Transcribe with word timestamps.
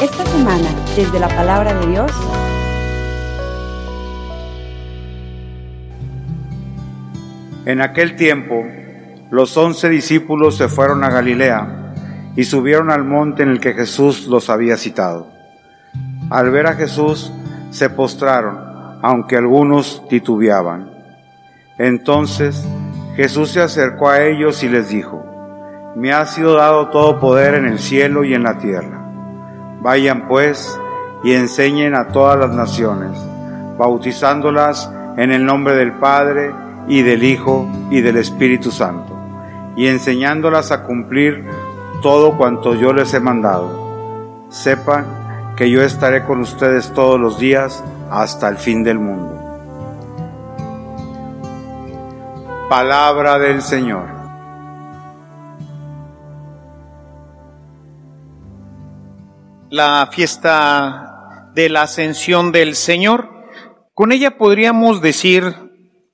Esta 0.00 0.26
semana, 0.26 0.68
desde 0.96 1.18
la 1.18 1.28
palabra 1.28 1.74
de 1.74 1.86
Dios, 1.86 2.10
En 7.66 7.80
aquel 7.80 8.14
tiempo, 8.14 8.62
los 9.30 9.56
once 9.56 9.88
discípulos 9.88 10.58
se 10.58 10.68
fueron 10.68 11.02
a 11.02 11.08
Galilea 11.08 11.94
y 12.36 12.44
subieron 12.44 12.90
al 12.90 13.04
monte 13.04 13.42
en 13.42 13.48
el 13.48 13.58
que 13.58 13.72
Jesús 13.72 14.26
los 14.26 14.50
había 14.50 14.76
citado. 14.76 15.28
Al 16.28 16.50
ver 16.50 16.66
a 16.66 16.74
Jesús, 16.74 17.32
se 17.70 17.88
postraron, 17.88 18.58
aunque 19.00 19.38
algunos 19.38 20.06
titubeaban. 20.10 20.90
Entonces 21.78 22.62
Jesús 23.16 23.50
se 23.50 23.62
acercó 23.62 24.10
a 24.10 24.22
ellos 24.22 24.62
y 24.62 24.68
les 24.68 24.90
dijo, 24.90 25.23
Me 25.96 26.12
ha 26.12 26.26
sido 26.26 26.54
dado 26.54 26.88
todo 26.88 27.20
poder 27.20 27.54
en 27.54 27.66
el 27.66 27.78
cielo 27.78 28.24
y 28.24 28.34
en 28.34 28.42
la 28.42 28.58
tierra. 28.58 29.00
Vayan 29.80 30.28
pues 30.28 30.78
y 31.22 31.34
enseñen 31.34 31.94
a 31.94 32.08
todas 32.08 32.38
las 32.38 32.50
naciones, 32.50 33.18
bautizándolas 33.78 34.90
en 35.16 35.32
el 35.32 35.44
nombre 35.44 35.74
del 35.74 35.92
Padre, 35.92 36.52
y 36.86 37.02
del 37.02 37.24
Hijo 37.24 37.68
y 37.90 38.00
del 38.00 38.16
Espíritu 38.16 38.70
Santo, 38.70 39.16
y 39.76 39.86
enseñándolas 39.86 40.70
a 40.70 40.82
cumplir 40.84 41.44
todo 42.02 42.36
cuanto 42.36 42.74
yo 42.74 42.92
les 42.92 43.14
he 43.14 43.20
mandado. 43.20 44.46
Sepan 44.50 45.06
que 45.56 45.70
yo 45.70 45.82
estaré 45.82 46.24
con 46.24 46.40
ustedes 46.40 46.92
todos 46.92 47.18
los 47.18 47.38
días 47.38 47.82
hasta 48.10 48.48
el 48.48 48.56
fin 48.56 48.84
del 48.84 48.98
mundo. 48.98 49.32
Palabra 52.68 53.38
del 53.38 53.62
Señor. 53.62 54.13
La 59.74 60.08
fiesta 60.12 61.50
de 61.52 61.68
la 61.68 61.82
ascensión 61.82 62.52
del 62.52 62.76
Señor, 62.76 63.28
con 63.92 64.12
ella 64.12 64.38
podríamos 64.38 65.02
decir 65.02 65.42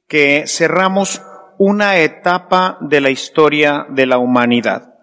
que 0.09 0.45
cerramos 0.47 1.21
una 1.59 1.99
etapa 1.99 2.79
de 2.81 3.03
la 3.03 3.11
historia 3.11 3.85
de 3.91 4.07
la 4.07 4.17
humanidad, 4.17 4.95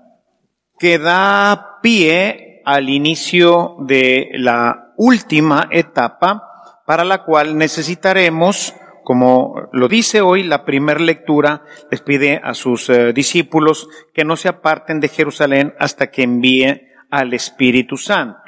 que 0.80 0.98
da 0.98 1.78
pie 1.84 2.64
al 2.66 2.90
inicio 2.90 3.76
de 3.82 4.32
la 4.34 4.92
última 4.98 5.68
etapa 5.70 6.42
para 6.88 7.06
la 7.06 7.26
cual 7.26 7.60
necesitaremos, 7.60 8.74
como 9.04 9.70
lo 9.72 9.88
dice 9.88 10.22
hoy 10.22 10.42
la 10.42 10.66
primera 10.66 11.00
lectura, 11.00 11.62
les 11.92 12.02
pide 12.02 12.42
a 12.44 12.56
sus 12.56 12.90
eh, 12.90 13.14
discípulos 13.14 13.88
que 14.16 14.26
no 14.26 14.36
se 14.36 14.50
aparten 14.50 15.00
de 15.00 15.10
Jerusalén 15.10 15.76
hasta 15.78 16.10
que 16.10 16.24
envíe 16.24 16.88
al 17.12 17.36
Espíritu 17.36 17.98
Santo. 17.98 18.47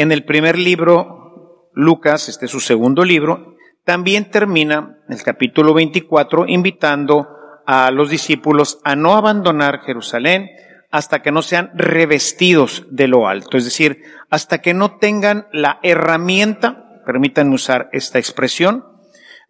En 0.00 0.12
el 0.12 0.24
primer 0.24 0.58
libro, 0.58 1.68
Lucas, 1.74 2.30
este 2.30 2.46
es 2.46 2.50
su 2.50 2.60
segundo 2.60 3.04
libro, 3.04 3.56
también 3.84 4.30
termina 4.30 4.96
el 5.10 5.22
capítulo 5.22 5.74
24 5.74 6.46
invitando 6.48 7.28
a 7.66 7.90
los 7.90 8.08
discípulos 8.08 8.80
a 8.82 8.96
no 8.96 9.12
abandonar 9.12 9.80
Jerusalén 9.80 10.48
hasta 10.90 11.20
que 11.20 11.32
no 11.32 11.42
sean 11.42 11.72
revestidos 11.74 12.86
de 12.90 13.08
lo 13.08 13.28
alto, 13.28 13.58
es 13.58 13.66
decir, 13.66 14.02
hasta 14.30 14.62
que 14.62 14.72
no 14.72 14.96
tengan 14.96 15.48
la 15.52 15.80
herramienta, 15.82 17.02
permítanme 17.04 17.56
usar 17.56 17.90
esta 17.92 18.18
expresión, 18.18 18.86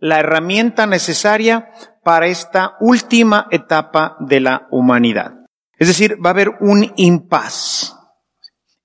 la 0.00 0.18
herramienta 0.18 0.84
necesaria 0.84 1.70
para 2.02 2.26
esta 2.26 2.74
última 2.80 3.46
etapa 3.52 4.16
de 4.18 4.40
la 4.40 4.66
humanidad. 4.72 5.32
Es 5.78 5.86
decir, 5.86 6.16
va 6.16 6.30
a 6.30 6.32
haber 6.32 6.56
un 6.58 6.92
impas 6.96 7.96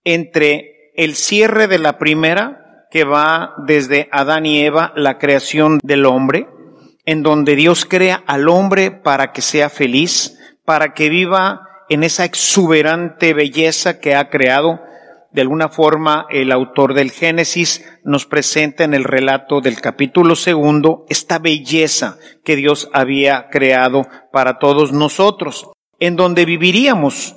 entre 0.03 0.75
el 0.95 1.15
cierre 1.15 1.67
de 1.67 1.79
la 1.79 1.97
primera 1.97 2.88
que 2.91 3.03
va 3.03 3.55
desde 3.65 4.07
Adán 4.11 4.45
y 4.45 4.59
Eva, 4.59 4.93
la 4.95 5.17
creación 5.17 5.79
del 5.83 6.05
hombre, 6.05 6.47
en 7.06 7.23
donde 7.23 7.56
Dios 7.56 7.85
crea 7.85 8.23
al 8.25 8.47
hombre 8.50 8.91
para 8.91 9.31
que 9.31 9.41
sea 9.41 9.69
feliz, 9.69 10.39
para 10.63 10.94
que 10.94 11.09
viva 11.09 11.67
en 11.89 12.03
esa 12.03 12.25
exuberante 12.25 13.34
belleza 13.34 14.00
que 14.00 14.16
ha 14.16 14.29
creado. 14.29 14.81
De 15.31 15.41
alguna 15.41 15.67
forma, 15.67 16.25
el 16.29 16.51
autor 16.51 16.94
del 16.94 17.11
Génesis 17.11 17.85
nos 18.03 18.25
presenta 18.25 18.85
en 18.85 18.94
el 18.94 19.03
relato 19.03 19.59
del 19.59 19.81
capítulo 19.81 20.35
segundo 20.35 21.05
esta 21.09 21.39
belleza 21.39 22.17
que 22.44 22.55
Dios 22.55 22.89
había 22.94 23.50
creado 23.50 24.07
para 24.31 24.57
todos 24.57 24.94
nosotros, 24.94 25.69
en 26.00 26.16
donde 26.16 26.45
viviríamos 26.45 27.35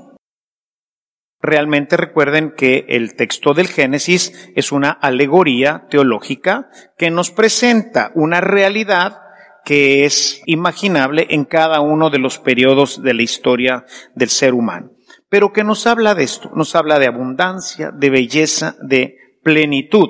Realmente 1.41 1.97
recuerden 1.97 2.53
que 2.57 2.87
el 2.89 3.15
texto 3.15 3.55
del 3.55 3.69
Génesis 3.69 4.51
es 4.57 4.73
una 4.73 4.91
alegoría 4.91 5.87
teológica 5.89 6.69
que 6.97 7.11
nos 7.11 7.31
presenta 7.31 8.11
una 8.15 8.41
realidad 8.41 9.21
que 9.65 10.05
es 10.05 10.43
imaginable 10.47 11.27
en 11.31 11.45
cada 11.45 11.81
uno 11.81 12.11
de 12.11 12.19
los 12.19 12.39
periodos 12.39 13.03
de 13.03 13.15
la 13.15 13.23
historia 13.23 13.85
del 14.15 14.31
ser 14.31 14.55
humano. 14.55 14.93
Pero 15.29 15.53
que 15.53 15.63
nos 15.63 15.87
habla 15.87 16.15
de 16.15 16.25
esto, 16.25 16.51
nos 16.55 16.75
habla 16.75 16.99
de 16.99 17.07
abundancia, 17.07 17.93
de 17.93 18.11
belleza, 18.11 18.77
de 18.81 19.17
plenitud. 19.45 20.09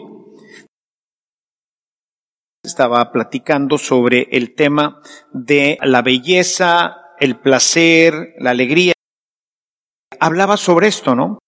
Estaba 2.62 3.11
platicando 3.12 3.78
sobre 3.78 4.28
el 4.31 4.55
tema 4.55 5.00
de 5.33 5.78
la 5.83 6.03
belleza, 6.03 6.97
el 7.19 7.38
placer, 7.41 8.34
la 8.38 8.50
alegría 8.50 8.93
hablaba 10.21 10.56
sobre 10.56 10.89
esto, 10.89 11.15
¿no? 11.15 11.39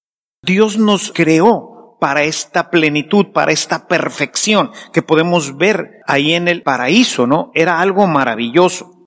Dios 0.43 0.79
nos 0.79 1.13
creó 1.13 1.97
para 2.01 2.23
esta 2.23 2.71
plenitud, 2.71 3.27
para 3.33 3.53
esta 3.53 3.87
perfección 3.87 4.71
que 4.93 5.03
podemos 5.03 5.57
ver 5.57 6.01
ahí 6.07 6.35
en 6.35 6.49
el 6.49 6.63
paraíso, 6.63 7.27
¿no? 7.27 7.51
Era 7.55 7.81
algo 7.81 8.07
maravilloso. 8.07 9.07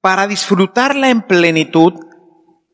Para 0.00 0.26
disfrutarla 0.26 1.10
en 1.10 1.22
plenitud, 1.22 1.94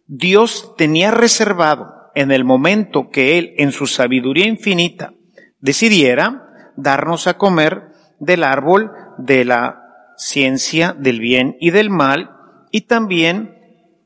Dios 0.06 0.74
tenía 0.76 1.10
reservado 1.10 1.92
en 2.14 2.30
el 2.30 2.44
momento 2.44 3.10
que 3.10 3.38
Él, 3.38 3.54
en 3.58 3.72
su 3.72 3.86
sabiduría 3.86 4.46
infinita, 4.46 5.14
decidiera 5.58 6.72
darnos 6.76 7.26
a 7.26 7.36
comer 7.36 7.92
del 8.20 8.44
árbol 8.44 8.92
de 9.18 9.44
la 9.44 9.80
ciencia 10.16 10.94
del 10.96 11.20
bien 11.20 11.56
y 11.60 11.70
del 11.70 11.90
mal 11.90 12.30
y 12.70 12.82
también 12.82 13.53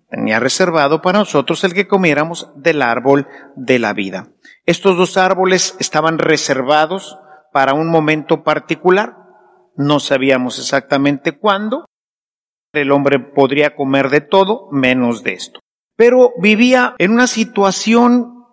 tenía 0.08 0.40
reservado 0.40 1.02
para 1.02 1.20
nosotros 1.20 1.62
el 1.64 1.74
que 1.74 1.86
comiéramos 1.86 2.50
del 2.56 2.82
árbol 2.82 3.28
de 3.56 3.78
la 3.78 3.92
vida. 3.92 4.28
Estos 4.64 4.96
dos 4.96 5.16
árboles 5.16 5.76
estaban 5.78 6.18
reservados 6.18 7.18
para 7.52 7.74
un 7.74 7.90
momento 7.90 8.42
particular. 8.42 9.16
No 9.76 10.00
sabíamos 10.00 10.58
exactamente 10.58 11.38
cuándo. 11.38 11.86
El 12.72 12.90
hombre 12.92 13.18
podría 13.18 13.74
comer 13.74 14.10
de 14.10 14.20
todo 14.20 14.68
menos 14.70 15.22
de 15.22 15.32
esto. 15.34 15.60
Pero 15.96 16.32
vivía 16.38 16.94
en 16.98 17.12
una 17.12 17.26
situación, 17.26 18.44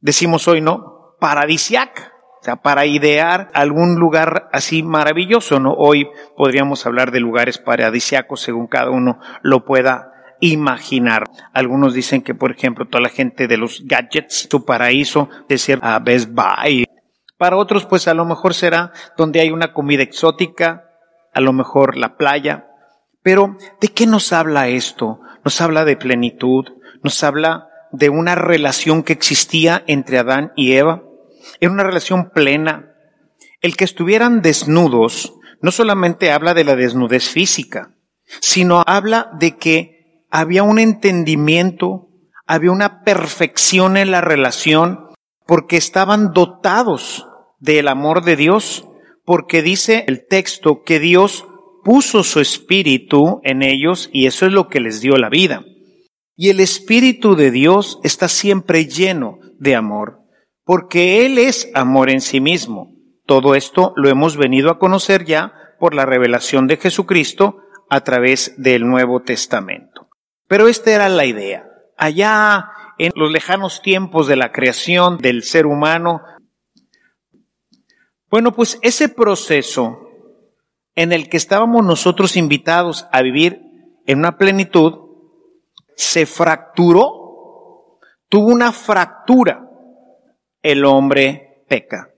decimos 0.00 0.48
hoy, 0.48 0.60
¿no? 0.60 1.16
Paradisiaca. 1.20 2.12
O 2.40 2.44
sea, 2.44 2.56
para 2.56 2.84
idear 2.84 3.50
algún 3.54 3.94
lugar 3.94 4.50
así 4.52 4.82
maravilloso, 4.82 5.60
¿no? 5.60 5.72
Hoy 5.72 6.10
podríamos 6.36 6.84
hablar 6.84 7.10
de 7.10 7.20
lugares 7.20 7.58
paradisiacos 7.58 8.42
según 8.42 8.66
cada 8.66 8.90
uno 8.90 9.18
lo 9.42 9.64
pueda 9.64 10.13
imaginar. 10.40 11.24
Algunos 11.52 11.94
dicen 11.94 12.22
que, 12.22 12.34
por 12.34 12.50
ejemplo, 12.50 12.86
toda 12.86 13.02
la 13.02 13.08
gente 13.08 13.46
de 13.46 13.56
los 13.56 13.82
gadgets, 13.84 14.48
su 14.50 14.64
paraíso, 14.64 15.28
es 15.48 15.68
a 15.80 15.98
Best 15.98 16.30
Buy. 16.30 16.86
Para 17.36 17.56
otros, 17.56 17.86
pues 17.86 18.08
a 18.08 18.14
lo 18.14 18.24
mejor 18.24 18.54
será 18.54 18.92
donde 19.16 19.40
hay 19.40 19.50
una 19.50 19.72
comida 19.72 20.02
exótica, 20.02 20.84
a 21.32 21.40
lo 21.40 21.52
mejor 21.52 21.96
la 21.96 22.16
playa. 22.16 22.66
Pero, 23.22 23.56
¿de 23.80 23.88
qué 23.88 24.06
nos 24.06 24.32
habla 24.32 24.68
esto? 24.68 25.20
Nos 25.44 25.60
habla 25.60 25.84
de 25.84 25.96
plenitud, 25.96 26.64
nos 27.02 27.22
habla 27.24 27.68
de 27.92 28.08
una 28.08 28.34
relación 28.34 29.02
que 29.02 29.12
existía 29.12 29.82
entre 29.86 30.18
Adán 30.18 30.52
y 30.56 30.72
Eva. 30.72 31.02
Era 31.60 31.72
una 31.72 31.84
relación 31.84 32.30
plena. 32.30 32.94
El 33.60 33.76
que 33.76 33.84
estuvieran 33.84 34.42
desnudos 34.42 35.34
no 35.60 35.70
solamente 35.70 36.30
habla 36.30 36.54
de 36.54 36.64
la 36.64 36.76
desnudez 36.76 37.30
física, 37.30 37.94
sino 38.40 38.82
habla 38.86 39.30
de 39.38 39.56
que 39.56 39.93
había 40.34 40.64
un 40.64 40.80
entendimiento, 40.80 42.08
había 42.44 42.72
una 42.72 43.04
perfección 43.04 43.96
en 43.96 44.10
la 44.10 44.20
relación, 44.20 45.06
porque 45.46 45.76
estaban 45.76 46.32
dotados 46.32 47.28
del 47.60 47.86
amor 47.86 48.24
de 48.24 48.34
Dios, 48.34 48.84
porque 49.24 49.62
dice 49.62 50.04
el 50.08 50.26
texto 50.26 50.82
que 50.82 50.98
Dios 50.98 51.46
puso 51.84 52.24
su 52.24 52.40
espíritu 52.40 53.40
en 53.44 53.62
ellos 53.62 54.10
y 54.12 54.26
eso 54.26 54.46
es 54.46 54.52
lo 54.52 54.66
que 54.66 54.80
les 54.80 55.00
dio 55.00 55.18
la 55.18 55.28
vida. 55.28 55.64
Y 56.34 56.50
el 56.50 56.58
espíritu 56.58 57.36
de 57.36 57.52
Dios 57.52 58.00
está 58.02 58.26
siempre 58.26 58.86
lleno 58.86 59.38
de 59.60 59.76
amor, 59.76 60.18
porque 60.64 61.24
Él 61.26 61.38
es 61.38 61.70
amor 61.74 62.10
en 62.10 62.20
sí 62.20 62.40
mismo. 62.40 62.90
Todo 63.24 63.54
esto 63.54 63.92
lo 63.94 64.08
hemos 64.08 64.36
venido 64.36 64.72
a 64.72 64.80
conocer 64.80 65.26
ya 65.26 65.52
por 65.78 65.94
la 65.94 66.06
revelación 66.06 66.66
de 66.66 66.76
Jesucristo 66.76 67.58
a 67.88 68.00
través 68.00 68.52
del 68.56 68.84
Nuevo 68.88 69.22
Testamento. 69.22 69.93
Pero 70.46 70.68
esta 70.68 70.92
era 70.92 71.08
la 71.08 71.24
idea. 71.24 71.68
Allá 71.96 72.70
en 72.98 73.12
los 73.14 73.30
lejanos 73.30 73.82
tiempos 73.82 74.26
de 74.26 74.36
la 74.36 74.52
creación 74.52 75.18
del 75.18 75.42
ser 75.42 75.66
humano. 75.66 76.22
Bueno, 78.30 78.52
pues 78.52 78.78
ese 78.82 79.08
proceso 79.08 80.00
en 80.94 81.12
el 81.12 81.28
que 81.28 81.36
estábamos 81.36 81.84
nosotros 81.84 82.36
invitados 82.36 83.06
a 83.10 83.22
vivir 83.22 83.62
en 84.06 84.18
una 84.18 84.36
plenitud, 84.36 84.92
se 85.96 86.26
fracturó, 86.26 87.98
tuvo 88.28 88.46
una 88.46 88.72
fractura, 88.72 89.68
el 90.62 90.84
hombre 90.84 91.64
peca 91.68 92.10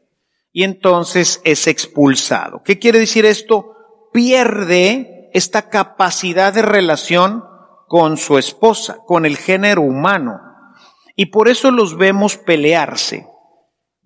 y 0.52 0.64
entonces 0.64 1.42
es 1.44 1.66
expulsado. 1.66 2.62
¿Qué 2.62 2.78
quiere 2.78 2.98
decir 2.98 3.26
esto? 3.26 3.74
Pierde 4.12 5.28
esta 5.34 5.68
capacidad 5.68 6.54
de 6.54 6.62
relación 6.62 7.44
con 7.86 8.16
su 8.16 8.38
esposa, 8.38 8.98
con 9.06 9.26
el 9.26 9.36
género 9.36 9.82
humano. 9.82 10.40
Y 11.14 11.26
por 11.26 11.48
eso 11.48 11.70
los 11.70 11.96
vemos 11.96 12.36
pelearse. 12.36 13.26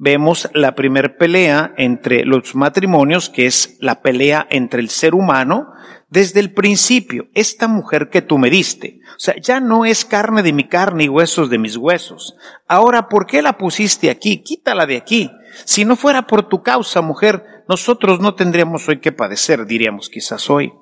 Vemos 0.02 0.48
la 0.54 0.74
primer 0.74 1.18
pelea 1.18 1.74
entre 1.76 2.24
los 2.24 2.54
matrimonios, 2.54 3.28
que 3.28 3.44
es 3.44 3.76
la 3.80 4.00
pelea 4.00 4.46
entre 4.50 4.80
el 4.80 4.88
ser 4.88 5.14
humano, 5.14 5.72
desde 6.08 6.40
el 6.40 6.54
principio, 6.54 7.28
esta 7.34 7.68
mujer 7.68 8.08
que 8.08 8.22
tú 8.22 8.38
me 8.38 8.50
diste. 8.50 9.00
O 9.10 9.18
sea, 9.18 9.34
ya 9.40 9.60
no 9.60 9.84
es 9.84 10.04
carne 10.04 10.42
de 10.42 10.52
mi 10.52 10.68
carne 10.68 11.04
y 11.04 11.08
huesos 11.08 11.50
de 11.50 11.58
mis 11.58 11.76
huesos. 11.76 12.34
Ahora, 12.66 13.08
¿por 13.08 13.26
qué 13.26 13.42
la 13.42 13.58
pusiste 13.58 14.08
aquí? 14.10 14.42
Quítala 14.42 14.86
de 14.86 14.96
aquí. 14.96 15.30
Si 15.64 15.84
no 15.84 15.96
fuera 15.96 16.26
por 16.26 16.48
tu 16.48 16.62
causa, 16.62 17.00
mujer, 17.02 17.44
nosotros 17.68 18.20
no 18.20 18.34
tendríamos 18.34 18.88
hoy 18.88 19.00
que 19.00 19.12
padecer, 19.12 19.66
diríamos 19.66 20.08
quizás 20.08 20.50
hoy. 20.50 20.72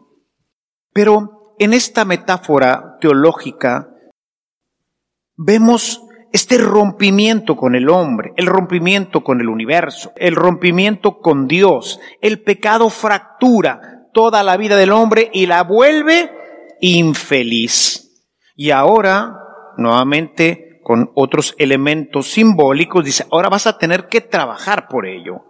Pero 0.93 1.55
en 1.59 1.75
esta 1.75 2.05
metáfora 2.05 2.88
teológica 2.99 3.89
vemos 5.37 6.03
este 6.33 6.59
rompimiento 6.59 7.57
con 7.57 7.75
el 7.75 7.89
hombre, 7.89 8.33
el 8.37 8.47
rompimiento 8.47 9.25
con 9.25 9.41
el 9.41 9.49
universo, 9.49 10.13
el 10.17 10.35
rompimiento 10.35 11.19
con 11.21 11.49
Dios. 11.49 12.01
El 12.21 12.43
pecado 12.43 12.91
fractura 12.91 14.09
toda 14.13 14.43
la 14.43 14.57
vida 14.57 14.77
del 14.77 14.93
hombre 14.93 15.31
y 15.33 15.47
la 15.47 15.63
vuelve 15.63 16.31
infeliz. 16.81 18.27
Y 18.57 18.73
ahora, 18.73 19.37
nuevamente, 19.77 20.81
con 20.83 21.11
otros 21.15 21.55
elementos 21.59 22.31
simbólicos, 22.31 23.05
dice, 23.05 23.27
ahora 23.31 23.49
vas 23.49 23.67
a 23.67 23.79
tener 23.79 24.09
que 24.09 24.21
trabajar 24.21 24.89
por 24.89 25.07
ello. 25.07 25.45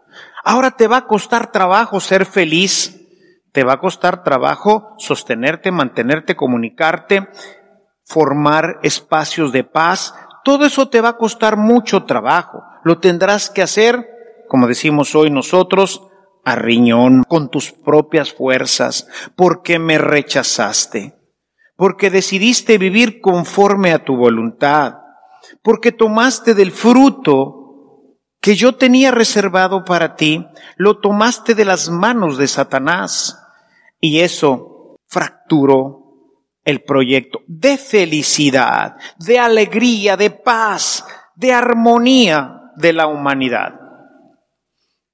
Ahora 0.44 0.72
te 0.72 0.86
va 0.86 0.98
a 0.98 1.06
costar 1.06 1.50
trabajo 1.50 2.00
ser 2.00 2.24
feliz 2.24 3.07
te 3.52 3.64
va 3.64 3.74
a 3.74 3.80
costar 3.80 4.22
trabajo 4.22 4.94
sostenerte, 4.98 5.70
mantenerte, 5.70 6.36
comunicarte, 6.36 7.28
formar 8.04 8.78
espacios 8.82 9.52
de 9.52 9.64
paz. 9.64 10.14
Todo 10.44 10.64
eso 10.64 10.88
te 10.88 11.00
va 11.00 11.10
a 11.10 11.16
costar 11.16 11.56
mucho 11.56 12.04
trabajo. 12.04 12.62
Lo 12.84 12.98
tendrás 12.98 13.50
que 13.50 13.62
hacer, 13.62 14.08
como 14.48 14.66
decimos 14.66 15.14
hoy 15.14 15.30
nosotros, 15.30 16.02
a 16.44 16.54
riñón, 16.54 17.24
con 17.28 17.50
tus 17.50 17.72
propias 17.72 18.32
fuerzas, 18.32 19.06
porque 19.36 19.78
me 19.78 19.98
rechazaste, 19.98 21.18
porque 21.76 22.10
decidiste 22.10 22.78
vivir 22.78 23.20
conforme 23.20 23.92
a 23.92 24.04
tu 24.04 24.16
voluntad, 24.16 24.94
porque 25.62 25.92
tomaste 25.92 26.54
del 26.54 26.72
fruto 26.72 27.57
que 28.40 28.54
yo 28.54 28.76
tenía 28.76 29.10
reservado 29.10 29.84
para 29.84 30.16
ti, 30.16 30.46
lo 30.76 30.98
tomaste 30.98 31.54
de 31.54 31.64
las 31.64 31.88
manos 31.90 32.38
de 32.38 32.48
Satanás 32.48 33.38
y 34.00 34.20
eso 34.20 34.96
fracturó 35.06 36.04
el 36.64 36.82
proyecto 36.82 37.40
de 37.46 37.78
felicidad, 37.78 38.96
de 39.18 39.38
alegría, 39.38 40.16
de 40.16 40.30
paz, 40.30 41.04
de 41.34 41.52
armonía 41.52 42.72
de 42.76 42.92
la 42.92 43.06
humanidad. 43.06 43.74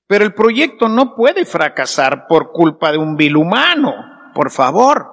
Pero 0.06 0.25
el 0.25 0.35
proyecto 0.35 0.88
no 0.88 1.15
puede 1.15 1.47
fracasar 1.47 2.26
por 2.26 2.53
culpa 2.53 2.93
de 2.93 2.99
un 2.99 3.17
vil 3.17 3.37
humano, 3.37 3.94
por 4.35 4.50
favor. 4.50 5.11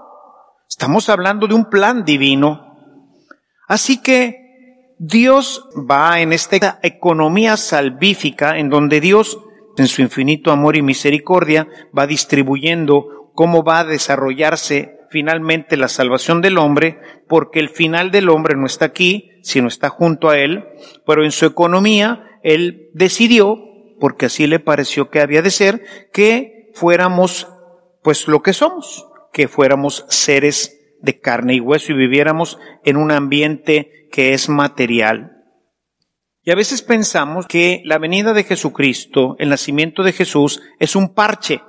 Estamos 0.68 1.10
hablando 1.10 1.48
de 1.48 1.54
un 1.54 1.70
plan 1.70 2.04
divino. 2.04 2.76
Así 3.68 4.02
que 4.02 4.41
Dios 5.04 5.68
va 5.74 6.20
en 6.20 6.32
esta 6.32 6.80
economía 6.84 7.58
salvífica 7.58 8.60
en 8.60 8.70
donde 8.70 9.02
Dios, 9.02 9.40
en 9.78 9.88
su 9.88 10.04
infinito 10.04 10.52
amor 10.52 10.78
y 10.78 10.84
misericordia, 10.84 11.68
va 11.98 12.06
distribuyendo 12.06 13.32
cómo 13.34 13.64
va 13.64 13.80
a 13.80 13.84
desarrollarse 13.84 15.00
finalmente 15.10 15.76
la 15.76 15.88
salvación 15.88 16.40
del 16.42 16.60
hombre, 16.60 17.00
porque 17.28 17.60
el 17.60 17.70
final 17.70 18.12
del 18.12 18.30
hombre 18.30 18.56
no 18.56 18.68
está 18.68 18.86
aquí, 18.86 19.32
sino 19.42 19.70
está 19.70 19.90
junto 19.90 20.30
a 20.30 20.38
él, 20.38 20.66
pero 21.04 21.26
en 21.26 21.32
su 21.32 21.48
economía 21.48 22.38
él 22.44 22.92
decidió, 22.94 23.58
porque 24.00 24.28
así 24.28 24.46
le 24.46 24.60
pareció 24.60 25.10
que 25.10 25.20
había 25.20 25.42
de 25.42 25.50
ser, 25.50 25.84
que 26.14 26.70
fuéramos 26.76 27.48
pues 28.04 28.28
lo 28.28 28.44
que 28.44 28.54
somos, 28.54 29.08
que 29.34 29.48
fuéramos 29.48 30.06
seres 30.10 30.81
de 31.02 31.20
carne 31.20 31.56
y 31.56 31.60
hueso 31.60 31.92
y 31.92 31.96
viviéramos 31.96 32.58
en 32.84 32.98
un 32.98 33.12
ambiente 33.12 34.08
que 34.12 34.34
es 34.34 34.50
material. 34.50 35.42
Y 36.44 36.52
a 36.52 36.56
veces 36.56 36.82
pensamos 36.82 37.46
que 37.46 37.82
la 37.86 38.00
venida 38.00 38.34
de 38.34 38.44
Jesucristo, 38.44 39.36
el 39.38 39.50
nacimiento 39.50 40.02
de 40.02 40.12
Jesús, 40.12 40.62
es 40.80 40.96
un 40.96 41.14
parche. 41.14 41.62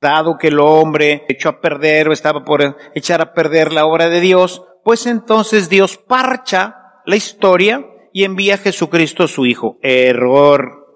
Dado 0.00 0.38
que 0.38 0.48
el 0.48 0.60
hombre 0.60 1.24
echó 1.28 1.48
a 1.48 1.60
perder 1.60 2.08
o 2.08 2.12
estaba 2.12 2.44
por 2.44 2.76
echar 2.94 3.20
a 3.20 3.32
perder 3.32 3.72
la 3.72 3.86
obra 3.86 4.08
de 4.08 4.20
Dios, 4.20 4.64
pues 4.84 5.06
entonces 5.06 5.68
Dios 5.68 5.98
parcha 5.98 7.00
la 7.04 7.16
historia 7.16 7.84
y 8.12 8.24
envía 8.24 8.54
a 8.54 8.58
Jesucristo 8.58 9.28
su 9.28 9.46
Hijo. 9.46 9.78
Error. 9.82 10.86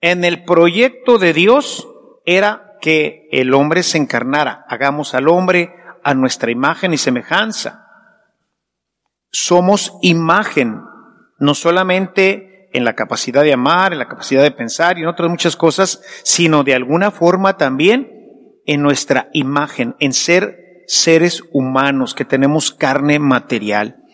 En 0.00 0.24
el 0.24 0.44
proyecto 0.44 1.18
de 1.18 1.32
Dios 1.32 1.88
era 2.24 2.76
que 2.80 3.28
el 3.30 3.54
hombre 3.54 3.82
se 3.82 3.98
encarnara. 3.98 4.64
Hagamos 4.68 5.14
al 5.14 5.28
hombre 5.28 5.74
a 6.04 6.14
nuestra 6.14 6.50
imagen 6.50 6.92
y 6.92 6.98
semejanza 6.98 7.86
somos 9.30 9.94
imagen, 10.02 10.82
no 11.38 11.54
solamente 11.54 12.68
en 12.72 12.84
la 12.84 12.94
capacidad 12.94 13.42
de 13.42 13.52
amar, 13.52 13.92
en 13.92 13.98
la 13.98 14.08
capacidad 14.08 14.42
de 14.42 14.50
pensar 14.50 14.98
y 14.98 15.02
en 15.02 15.08
otras 15.08 15.30
muchas 15.30 15.56
cosas, 15.56 16.02
sino 16.22 16.62
de 16.62 16.74
alguna 16.74 17.10
forma 17.10 17.56
también 17.56 18.10
en 18.66 18.82
nuestra 18.82 19.28
imagen, 19.32 19.96
en 19.98 20.12
ser 20.12 20.84
seres 20.86 21.42
humanos 21.52 22.14
que 22.14 22.24
tenemos 22.24 22.72
carne 22.72 23.18
material. 23.18 24.04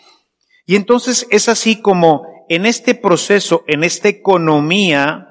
Y 0.66 0.76
entonces 0.76 1.26
es 1.30 1.48
así 1.48 1.80
como 1.80 2.26
en 2.48 2.66
este 2.66 2.94
proceso, 2.94 3.64
en 3.66 3.84
esta 3.84 4.08
economía, 4.08 5.26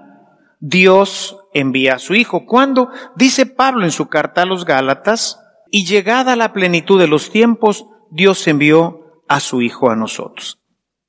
Dios 0.59 1.37
envía 1.53 1.95
a 1.95 1.99
su 1.99 2.15
Hijo. 2.15 2.45
Cuando 2.45 2.89
dice 3.15 3.45
Pablo 3.45 3.85
en 3.85 3.91
su 3.91 4.07
carta 4.07 4.41
a 4.41 4.45
los 4.45 4.65
Gálatas, 4.65 5.39
y 5.75 5.83
llegada 5.83 6.37
la 6.37 6.53
plenitud 6.53 6.97
de 6.97 7.09
los 7.09 7.31
tiempos, 7.31 7.87
Dios 8.09 8.47
envió 8.47 9.21
a 9.27 9.41
su 9.41 9.61
Hijo 9.61 9.89
a 9.89 9.97
nosotros. 9.97 10.61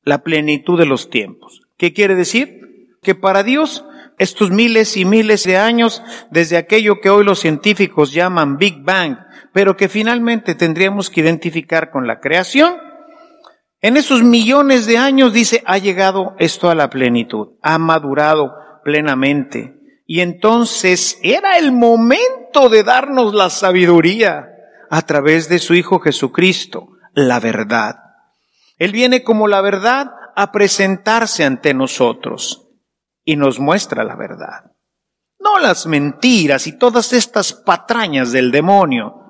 La 0.03 0.25
plenitud 0.25 0.77
de 0.77 0.87
los 0.87 1.09
tiempos. 1.09 1.61
¿Qué 1.79 1.93
quiere 1.93 2.17
decir? 2.17 2.89
Que 3.01 3.15
para 3.15 3.45
Dios 3.45 3.85
estos 4.19 4.51
miles 4.51 4.97
y 4.97 5.05
miles 5.05 5.45
de 5.45 5.57
años 5.57 6.03
desde 6.33 6.57
aquello 6.57 7.01
que 7.01 7.11
hoy 7.11 7.25
los 7.25 7.39
científicos 7.39 8.13
llaman 8.13 8.57
Big 8.57 8.83
Bang, 8.83 9.19
pero 9.53 9.77
que 9.77 9.89
finalmente 9.89 10.57
tendríamos 10.57 11.11
que 11.11 11.21
identificar 11.21 11.93
con 11.93 12.09
la 12.09 12.19
creación, 12.19 12.75
en 13.81 13.97
esos 13.97 14.25
millones 14.25 14.87
de 14.87 14.99
años 14.99 15.33
dice, 15.33 15.63
ha 15.65 15.79
llegado 15.79 16.35
esto 16.41 16.71
a 16.71 16.75
la 16.75 16.91
plenitud, 16.91 17.51
ha 17.63 17.79
madurado 17.79 18.53
plenamente. 18.83 19.77
Y 20.09 20.23
entonces 20.23 21.21
era 21.23 21.57
el 21.57 21.71
momento 21.71 22.69
de 22.69 22.83
darnos 22.83 23.33
la 23.33 23.49
sabiduría 23.49 24.55
a 24.91 25.03
través 25.03 25.49
de 25.49 25.59
su 25.59 25.75
Hijo 25.75 26.01
Jesucristo, 26.01 26.89
la 27.15 27.41
verdad. 27.41 27.97
Él 28.79 28.93
viene 28.93 29.23
como 29.23 29.49
la 29.49 29.61
verdad 29.61 30.13
a 30.35 30.53
presentarse 30.53 31.45
ante 31.45 31.75
nosotros 31.75 32.69
y 33.25 33.37
nos 33.37 33.59
muestra 33.59 34.05
la 34.05 34.17
verdad. 34.17 34.73
No 35.39 35.59
las 35.59 35.87
mentiras 35.87 36.67
y 36.67 36.79
todas 36.79 37.13
estas 37.13 37.53
patrañas 37.53 38.33
del 38.33 38.51
demonio 38.51 39.23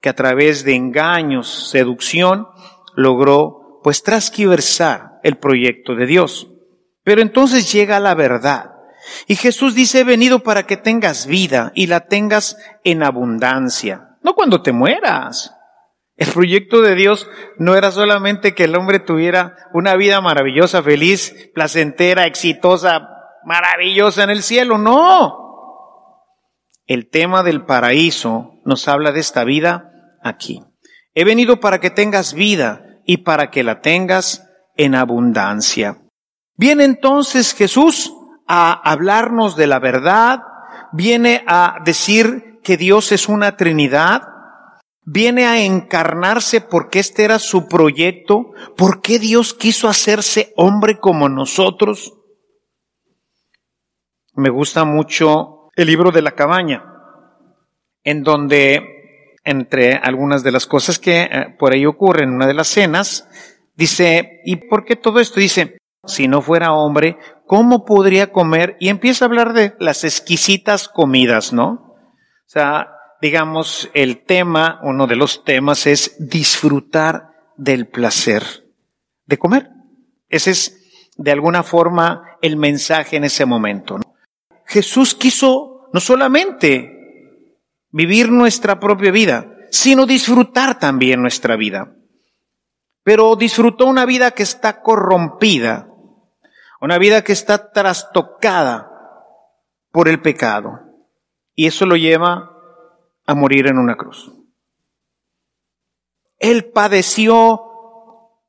que 0.00 0.08
a 0.08 0.14
través 0.14 0.64
de 0.64 0.74
engaños, 0.74 1.70
seducción, 1.70 2.46
logró 2.94 3.80
pues 3.82 4.02
trasquiversar 4.02 5.20
el 5.22 5.38
proyecto 5.38 5.94
de 5.94 6.06
Dios. 6.06 6.48
Pero 7.02 7.22
entonces 7.22 7.72
llega 7.72 8.00
la 8.00 8.14
verdad. 8.14 8.72
Y 9.26 9.36
Jesús 9.36 9.74
dice, 9.74 10.00
he 10.00 10.04
venido 10.04 10.42
para 10.42 10.64
que 10.64 10.76
tengas 10.76 11.26
vida 11.26 11.72
y 11.74 11.86
la 11.86 12.06
tengas 12.06 12.56
en 12.84 13.02
abundancia. 13.02 14.09
No 14.22 14.34
cuando 14.34 14.62
te 14.62 14.72
mueras, 14.72 15.54
el 16.16 16.28
proyecto 16.28 16.82
de 16.82 16.94
Dios 16.94 17.28
no 17.56 17.74
era 17.76 17.90
solamente 17.90 18.54
que 18.54 18.64
el 18.64 18.76
hombre 18.76 18.98
tuviera 18.98 19.56
una 19.72 19.96
vida 19.96 20.20
maravillosa, 20.20 20.82
feliz, 20.82 21.50
placentera, 21.54 22.26
exitosa, 22.26 23.08
maravillosa 23.44 24.24
en 24.24 24.30
el 24.30 24.42
cielo, 24.42 24.76
no. 24.76 25.40
El 26.86 27.08
tema 27.08 27.42
del 27.42 27.64
paraíso 27.64 28.60
nos 28.66 28.86
habla 28.86 29.12
de 29.12 29.20
esta 29.20 29.44
vida 29.44 29.92
aquí. 30.22 30.62
He 31.14 31.24
venido 31.24 31.58
para 31.58 31.80
que 31.80 31.90
tengas 31.90 32.34
vida 32.34 32.84
y 33.06 33.18
para 33.18 33.50
que 33.50 33.64
la 33.64 33.80
tengas 33.80 34.46
en 34.76 34.94
abundancia. 34.94 36.02
Viene 36.54 36.84
entonces 36.84 37.54
Jesús 37.54 38.12
a 38.46 38.72
hablarnos 38.72 39.56
de 39.56 39.66
la 39.66 39.78
verdad, 39.78 40.40
viene 40.92 41.44
a 41.46 41.76
decir 41.84 42.49
que 42.62 42.76
Dios 42.76 43.12
es 43.12 43.28
una 43.28 43.56
Trinidad, 43.56 44.22
viene 45.04 45.46
a 45.46 45.62
encarnarse 45.62 46.60
porque 46.60 46.98
este 46.98 47.24
era 47.24 47.38
su 47.38 47.68
proyecto, 47.68 48.52
porque 48.76 49.18
Dios 49.18 49.54
quiso 49.54 49.88
hacerse 49.88 50.52
hombre 50.56 50.98
como 50.98 51.28
nosotros. 51.28 52.14
Me 54.34 54.50
gusta 54.50 54.84
mucho 54.84 55.68
el 55.74 55.86
libro 55.88 56.10
de 56.10 56.22
la 56.22 56.32
cabaña, 56.32 56.84
en 58.04 58.22
donde, 58.22 59.36
entre 59.44 59.94
algunas 59.94 60.42
de 60.42 60.52
las 60.52 60.66
cosas 60.66 60.98
que 60.98 61.22
eh, 61.22 61.56
por 61.58 61.72
ahí 61.72 61.86
ocurren 61.86 62.28
en 62.28 62.34
una 62.36 62.46
de 62.46 62.54
las 62.54 62.68
cenas, 62.68 63.28
dice, 63.74 64.40
¿y 64.44 64.56
por 64.56 64.84
qué 64.84 64.96
todo 64.96 65.20
esto? 65.20 65.40
Dice, 65.40 65.78
si 66.04 66.28
no 66.28 66.40
fuera 66.40 66.72
hombre, 66.72 67.18
¿cómo 67.46 67.84
podría 67.84 68.32
comer? 68.32 68.76
Y 68.80 68.88
empieza 68.88 69.24
a 69.24 69.28
hablar 69.28 69.52
de 69.52 69.74
las 69.78 70.04
exquisitas 70.04 70.88
comidas, 70.88 71.52
¿no? 71.52 71.89
Sea, 72.52 72.96
digamos, 73.20 73.88
el 73.94 74.24
tema, 74.24 74.80
uno 74.82 75.06
de 75.06 75.14
los 75.14 75.44
temas 75.44 75.86
es 75.86 76.16
disfrutar 76.18 77.52
del 77.56 77.86
placer 77.86 78.42
de 79.24 79.38
comer. 79.38 79.70
Ese 80.28 80.50
es, 80.50 81.12
de 81.16 81.30
alguna 81.30 81.62
forma, 81.62 82.38
el 82.42 82.56
mensaje 82.56 83.18
en 83.18 83.22
ese 83.22 83.46
momento. 83.46 84.00
Jesús 84.66 85.14
quiso 85.14 85.90
no 85.92 86.00
solamente 86.00 87.54
vivir 87.92 88.32
nuestra 88.32 88.80
propia 88.80 89.12
vida, 89.12 89.46
sino 89.70 90.04
disfrutar 90.04 90.80
también 90.80 91.22
nuestra 91.22 91.54
vida. 91.54 91.94
Pero 93.04 93.36
disfrutó 93.36 93.86
una 93.86 94.06
vida 94.06 94.32
que 94.32 94.42
está 94.42 94.82
corrompida, 94.82 95.88
una 96.80 96.98
vida 96.98 97.22
que 97.22 97.30
está 97.30 97.70
trastocada 97.70 98.90
por 99.92 100.08
el 100.08 100.20
pecado. 100.20 100.89
Y 101.60 101.66
eso 101.66 101.84
lo 101.84 101.94
lleva 101.94 102.56
a 103.26 103.34
morir 103.34 103.66
en 103.66 103.76
una 103.76 103.94
cruz. 103.94 104.32
Él 106.38 106.70
padeció 106.72 107.60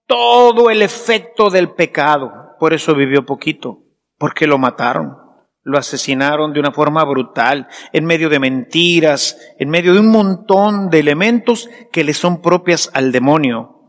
todo 0.06 0.70
el 0.70 0.82
efecto 0.82 1.50
del 1.50 1.74
pecado, 1.74 2.56
por 2.58 2.74
eso 2.74 2.96
vivió 2.96 3.26
poquito, 3.26 3.84
porque 4.18 4.48
lo 4.48 4.58
mataron, 4.58 5.18
lo 5.62 5.78
asesinaron 5.78 6.54
de 6.54 6.62
una 6.62 6.72
forma 6.72 7.04
brutal, 7.04 7.68
en 7.92 8.06
medio 8.06 8.30
de 8.30 8.40
mentiras, 8.40 9.38
en 9.60 9.68
medio 9.68 9.94
de 9.94 10.00
un 10.00 10.08
montón 10.08 10.90
de 10.90 11.00
elementos 11.00 11.70
que 11.92 12.06
le 12.06 12.14
son 12.14 12.42
propias 12.42 12.90
al 12.94 13.12
demonio 13.12 13.81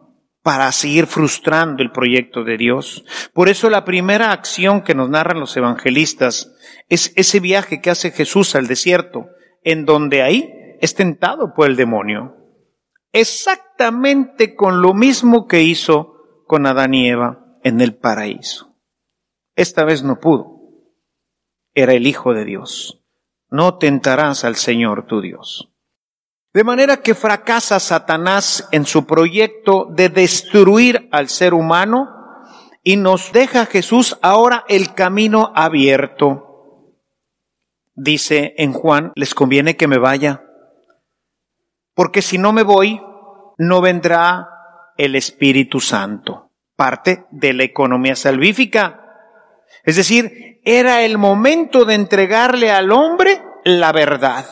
para 0.42 0.70
seguir 0.72 1.06
frustrando 1.06 1.82
el 1.82 1.92
proyecto 1.92 2.44
de 2.44 2.56
Dios. 2.56 3.04
Por 3.32 3.48
eso 3.48 3.70
la 3.70 3.84
primera 3.84 4.32
acción 4.32 4.82
que 4.82 4.94
nos 4.94 5.08
narran 5.08 5.40
los 5.40 5.56
evangelistas 5.56 6.52
es 6.88 7.12
ese 7.16 7.40
viaje 7.40 7.80
que 7.80 7.90
hace 7.90 8.10
Jesús 8.10 8.54
al 8.54 8.66
desierto, 8.66 9.26
en 9.62 9.84
donde 9.84 10.22
ahí 10.22 10.52
es 10.80 10.94
tentado 10.94 11.54
por 11.54 11.68
el 11.68 11.76
demonio. 11.76 12.36
Exactamente 13.12 14.56
con 14.56 14.82
lo 14.82 14.94
mismo 14.94 15.46
que 15.46 15.62
hizo 15.62 16.44
con 16.46 16.66
Adán 16.66 16.94
y 16.94 17.08
Eva 17.08 17.58
en 17.62 17.80
el 17.80 17.94
paraíso. 17.94 18.76
Esta 19.54 19.84
vez 19.84 20.02
no 20.02 20.18
pudo. 20.18 20.60
Era 21.74 21.92
el 21.92 22.06
Hijo 22.06 22.34
de 22.34 22.44
Dios. 22.44 23.04
No 23.48 23.78
tentarás 23.78 24.44
al 24.44 24.56
Señor 24.56 25.06
tu 25.06 25.20
Dios. 25.20 25.71
De 26.54 26.64
manera 26.64 26.98
que 26.98 27.14
fracasa 27.14 27.80
Satanás 27.80 28.68
en 28.72 28.84
su 28.84 29.06
proyecto 29.06 29.86
de 29.90 30.10
destruir 30.10 31.08
al 31.10 31.30
ser 31.30 31.54
humano 31.54 32.08
y 32.82 32.96
nos 32.96 33.32
deja 33.32 33.64
Jesús 33.64 34.18
ahora 34.20 34.64
el 34.68 34.92
camino 34.92 35.50
abierto. 35.54 36.98
Dice 37.94 38.54
en 38.58 38.74
Juan, 38.74 39.12
les 39.14 39.34
conviene 39.34 39.76
que 39.76 39.88
me 39.88 39.96
vaya, 39.96 40.44
porque 41.94 42.20
si 42.20 42.36
no 42.36 42.52
me 42.52 42.62
voy, 42.62 43.00
no 43.56 43.80
vendrá 43.80 44.48
el 44.98 45.14
Espíritu 45.14 45.80
Santo, 45.80 46.50
parte 46.76 47.24
de 47.30 47.54
la 47.54 47.64
economía 47.64 48.16
salvífica. 48.16 49.00
Es 49.84 49.96
decir, 49.96 50.60
era 50.64 51.02
el 51.02 51.16
momento 51.16 51.86
de 51.86 51.94
entregarle 51.94 52.70
al 52.70 52.92
hombre 52.92 53.42
la 53.64 53.92
verdad 53.92 54.44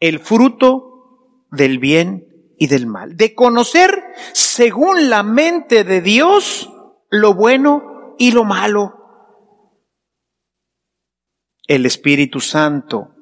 el 0.00 0.20
fruto 0.20 1.46
del 1.50 1.78
bien 1.78 2.54
y 2.58 2.66
del 2.68 2.86
mal, 2.86 3.16
de 3.16 3.34
conocer 3.34 4.02
según 4.32 5.10
la 5.10 5.22
mente 5.22 5.84
de 5.84 6.00
Dios 6.00 6.70
lo 7.10 7.34
bueno 7.34 8.14
y 8.18 8.30
lo 8.30 8.44
malo. 8.44 8.94
El 11.66 11.86
Espíritu 11.86 12.40
Santo 12.40 13.12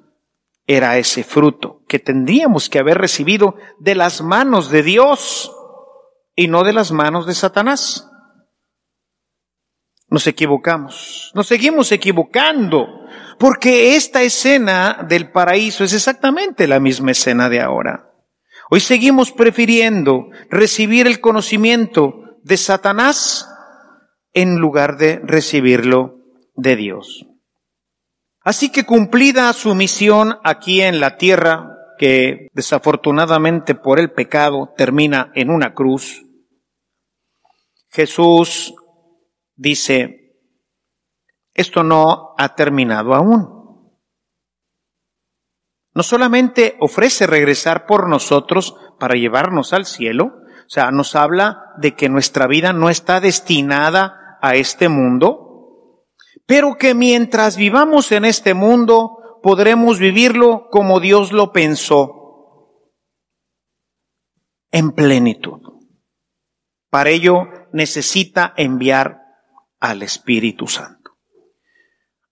era 0.66 0.99
ese 0.99 1.25
fruto 1.25 1.83
que 1.88 1.99
tendríamos 1.99 2.69
que 2.69 2.78
haber 2.78 2.99
recibido 2.99 3.57
de 3.78 3.95
las 3.95 4.23
manos 4.23 4.71
de 4.71 4.83
Dios 4.83 5.52
y 6.37 6.49
no 6.49 6.64
de 6.64 6.73
las 6.73 6.93
manos 6.93 7.26
de 7.26 7.35
Satanás. 7.35 8.11
Nos 10.09 10.26
equivocamos, 10.26 11.33
nos 11.35 11.47
seguimos 11.47 11.90
equivocando 11.93 12.87
porque 13.38 13.97
esta 13.97 14.23
escena 14.23 15.05
del 15.09 15.31
paraíso 15.31 15.85
es 15.85 15.93
exactamente 15.93 16.67
la 16.67 16.81
misma 16.81 17.12
escena 17.12 17.49
de 17.49 17.61
ahora. 17.61 18.11
Hoy 18.71 18.81
seguimos 18.81 19.33
prefiriendo 19.33 20.31
recibir 20.50 21.07
el 21.07 21.21
conocimiento 21.21 22.38
de 22.43 22.57
Satanás 22.57 23.49
en 24.33 24.57
lugar 24.57 24.97
de 24.97 25.21
recibirlo 25.23 26.19
de 26.55 26.76
Dios. 26.76 27.26
Así 28.41 28.71
que 28.71 28.85
cumplida 28.85 29.53
su 29.53 29.75
misión 29.75 30.38
aquí 30.45 30.83
en 30.83 31.00
la 31.00 31.17
tierra, 31.17 31.71
que 31.99 32.49
desafortunadamente 32.53 33.75
por 33.75 33.99
el 33.99 34.12
pecado 34.12 34.73
termina 34.76 35.31
en 35.35 35.50
una 35.50 35.73
cruz, 35.73 36.25
Jesús 37.91 38.75
dice, 39.55 40.24
esto 41.55 41.85
no 41.85 42.35
ha 42.37 42.55
terminado 42.55 43.15
aún. 43.15 43.55
No 45.95 46.03
solamente 46.03 46.77
ofrece 46.81 47.27
regresar 47.27 47.87
por 47.87 48.09
nosotros 48.09 48.77
para 48.99 49.15
llevarnos 49.15 49.73
al 49.73 49.87
cielo, 49.87 50.25
o 50.67 50.69
sea, 50.69 50.91
nos 50.91 51.15
habla 51.15 51.73
de 51.79 51.95
que 51.95 52.09
nuestra 52.09 52.49
vida 52.49 52.73
no 52.73 52.91
está 52.91 53.21
destinada 53.21 54.39
a 54.43 54.57
este 54.57 54.89
mundo, 54.89 56.05
pero 56.47 56.77
que 56.77 56.95
mientras 56.95 57.57
vivamos 57.57 58.11
en 58.13 58.25
este 58.25 58.55
mundo 58.55 59.41
podremos 59.43 59.99
vivirlo 59.99 60.69
como 60.71 60.99
Dios 60.99 61.33
lo 61.33 61.53
pensó, 61.53 62.25
en 64.73 64.91
plenitud. 64.91 65.61
Para 66.91 67.11
ello 67.11 67.45
necesita 67.73 68.53
enviar 68.57 69.21
al 69.79 70.03
Espíritu 70.03 70.67
Santo. 70.67 71.04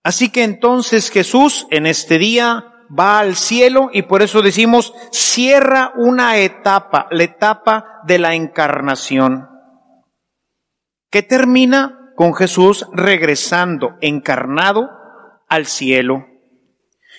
Así 0.03 0.31
que 0.31 0.43
entonces 0.43 1.11
Jesús 1.11 1.67
en 1.71 1.87
este 1.87 2.19
día 2.19 2.73
va 2.99 3.21
al 3.21 3.37
cielo 3.37 3.89
y 3.93 4.03
por 4.03 4.23
eso 4.23 4.43
decimos 4.43 4.93
cierra 5.13 5.93
una 5.97 6.39
etapa, 6.39 7.07
la 7.11 7.23
etapa 7.23 8.01
de 8.05 8.19
la 8.19 8.35
encarnación, 8.35 9.49
que 11.11 11.23
termina 11.23 12.13
con 12.17 12.35
Jesús 12.35 12.87
regresando 12.93 13.97
encarnado 14.01 14.91
al 15.49 15.67
cielo. 15.67 16.27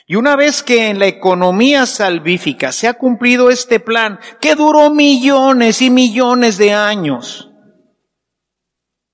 Y 0.05 0.15
una 0.15 0.35
vez 0.35 0.61
que 0.61 0.89
en 0.89 0.99
la 0.99 1.07
economía 1.07 1.85
salvífica 1.85 2.73
se 2.73 2.89
ha 2.89 2.95
cumplido 2.95 3.49
este 3.49 3.79
plan, 3.79 4.19
que 4.41 4.55
duró 4.55 4.89
millones 4.89 5.81
y 5.81 5.89
millones 5.89 6.57
de 6.57 6.73
años, 6.73 7.49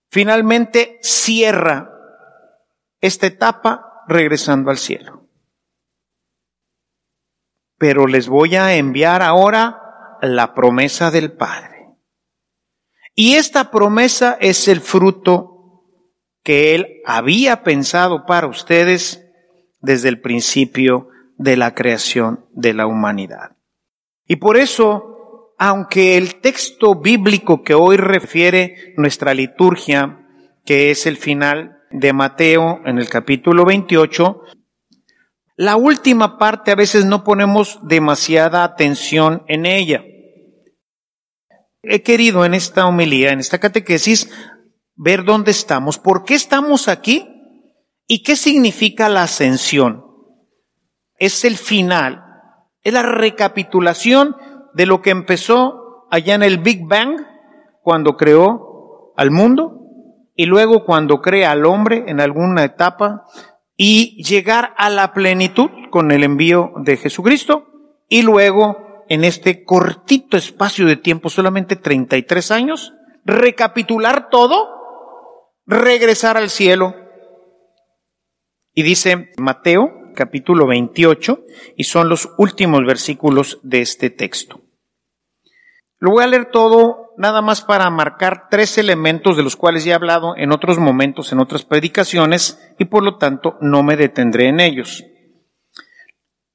finalmente 0.09 0.97
cierra 1.03 1.98
esta 3.01 3.27
etapa 3.27 4.03
regresando 4.07 4.71
al 4.71 4.77
cielo. 4.77 5.27
Pero 7.77 8.07
les 8.07 8.27
voy 8.27 8.55
a 8.55 8.75
enviar 8.75 9.21
ahora 9.21 10.17
la 10.21 10.53
promesa 10.53 11.11
del 11.11 11.31
Padre. 11.31 11.95
Y 13.15 13.35
esta 13.35 13.71
promesa 13.71 14.37
es 14.39 14.67
el 14.67 14.81
fruto 14.81 15.83
que 16.43 16.75
Él 16.75 17.01
había 17.05 17.63
pensado 17.63 18.25
para 18.25 18.47
ustedes 18.47 19.25
desde 19.81 20.09
el 20.09 20.19
principio 20.19 21.09
de 21.37 21.55
la 21.55 21.73
creación 21.73 22.45
de 22.51 22.73
la 22.73 22.85
humanidad. 22.85 23.55
Y 24.27 24.37
por 24.37 24.57
eso, 24.57 25.55
aunque 25.57 26.17
el 26.17 26.35
texto 26.35 26.95
bíblico 26.95 27.63
que 27.63 27.73
hoy 27.73 27.97
refiere 27.97 28.93
nuestra 28.97 29.33
liturgia, 29.33 30.27
que 30.65 30.91
es 30.91 31.05
el 31.05 31.17
final 31.17 31.78
de 31.91 32.13
Mateo 32.13 32.81
en 32.86 32.98
el 32.98 33.10
capítulo 33.10 33.65
28, 33.65 34.41
la 35.55 35.75
última 35.75 36.38
parte 36.38 36.72
a 36.72 36.75
veces 36.75 37.05
no 37.05 37.24
ponemos 37.24 37.79
demasiada 37.84 38.63
atención 38.63 39.43
en 39.48 39.65
ella. 39.65 40.03
He 41.81 42.01
querido 42.03 42.46
en 42.46 42.53
esta 42.53 42.86
homilía, 42.86 43.31
en 43.31 43.39
esta 43.39 43.60
catequesis, 43.60 44.29
ver 44.96 45.24
dónde 45.24 45.51
estamos, 45.51 45.98
por 45.98 46.25
qué 46.25 46.36
estamos 46.36 46.88
aquí 46.88 47.27
y 48.08 48.24
qué 48.24 48.36
significa 48.36 49.10
la 49.10 49.24
ascensión. 49.24 50.05
Es 51.17 51.43
el 51.46 51.58
final, 51.58 52.24
es 52.84 52.93
la 52.93 53.03
recapitulación 53.03 54.36
de 54.74 54.86
lo 54.86 55.01
que 55.01 55.10
empezó 55.10 56.08
allá 56.12 56.36
en 56.36 56.43
el 56.43 56.60
Big 56.60 56.86
Bang, 56.86 57.25
cuando 57.81 58.17
creó 58.17 59.13
al 59.15 59.31
mundo, 59.31 59.78
y 60.39 60.46
luego 60.46 60.86
cuando 60.86 61.22
crea 61.22 61.51
al 61.51 61.65
hombre 61.65 62.05
en 62.08 62.22
alguna 62.22 62.63
etapa, 62.63 63.25
y 63.75 64.24
llegar 64.24 64.74
a 64.77 64.89
la 64.89 65.12
plenitud 65.12 65.69
con 65.89 66.12
el 66.12 66.24
envío 66.24 66.72
de 66.77 66.96
Jesucristo, 66.96 67.67
y 68.08 68.22
luego 68.22 69.03
en 69.10 69.25
este 69.25 69.65
cortito 69.65 70.38
espacio 70.38 70.86
de 70.86 70.96
tiempo, 70.96 71.29
solamente 71.29 71.75
33 71.75 72.51
años, 72.51 72.93
recapitular 73.25 74.29
todo, 74.29 75.58
regresar 75.65 76.38
al 76.38 76.50
cielo. 76.50 76.96
Y 78.74 78.84
dice 78.84 79.34
Mateo 79.36 79.91
capítulo 80.15 80.67
28, 80.67 81.43
y 81.75 81.84
son 81.84 82.08
los 82.08 82.29
últimos 82.38 82.86
versículos 82.86 83.60
de 83.63 83.81
este 83.81 84.10
texto. 84.10 84.62
Lo 85.98 86.12
voy 86.12 86.24
a 86.24 86.27
leer 86.27 86.50
todo 86.50 87.08
nada 87.19 87.41
más 87.41 87.61
para 87.61 87.89
marcar 87.89 88.47
tres 88.49 88.77
elementos 88.77 89.35
de 89.35 89.43
los 89.43 89.57
cuales 89.57 89.83
ya 89.83 89.91
he 89.91 89.95
hablado 89.95 90.35
en 90.38 90.53
otros 90.53 90.79
momentos, 90.79 91.31
en 91.33 91.39
otras 91.39 91.65
predicaciones, 91.65 92.73
y 92.79 92.85
por 92.85 93.03
lo 93.03 93.17
tanto 93.17 93.57
no 93.59 93.83
me 93.83 93.97
detendré 93.97 94.47
en 94.47 94.61
ellos. 94.61 95.03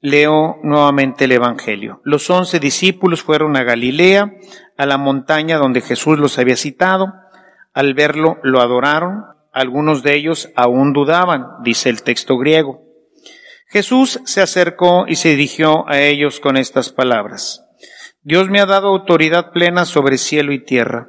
Leo 0.01 0.57
nuevamente 0.63 1.27
el 1.27 1.33
Evangelio. 1.33 2.01
Los 2.03 2.29
once 2.31 2.61
discípulos 2.61 3.23
fueron 3.23 3.57
a 3.57 3.63
Galilea, 3.63 4.33
a 4.77 4.87
la 4.87 4.97
montaña 4.97 5.59
donde 5.59 5.83
Jesús 5.83 6.19
los 6.19 6.39
había 6.39 6.57
citado. 6.57 7.13
Al 7.75 7.93
verlo, 7.93 8.39
lo 8.43 8.61
adoraron. 8.61 9.25
Algunos 9.53 10.03
de 10.03 10.15
ellos 10.15 10.51
aún 10.57 10.95
dudaban, 10.95 11.63
dice 11.63 11.91
el 11.91 12.03
texto 12.03 12.39
griego. 12.39 12.83
Jesús 13.69 14.21
se 14.25 14.41
acercó 14.41 15.05
y 15.07 15.17
se 15.17 15.31
dirigió 15.31 15.89
a 15.89 16.01
ellos 16.01 16.41
con 16.41 16.57
estas 16.57 16.91
palabras. 16.91 17.64
Dios 18.25 18.49
me 18.49 18.59
ha 18.59 18.67
dado 18.67 18.89
autoridad 18.89 19.53
plena 19.53 19.85
sobre 19.85 20.17
cielo 20.17 20.53
y 20.53 20.65
tierra. 20.65 21.09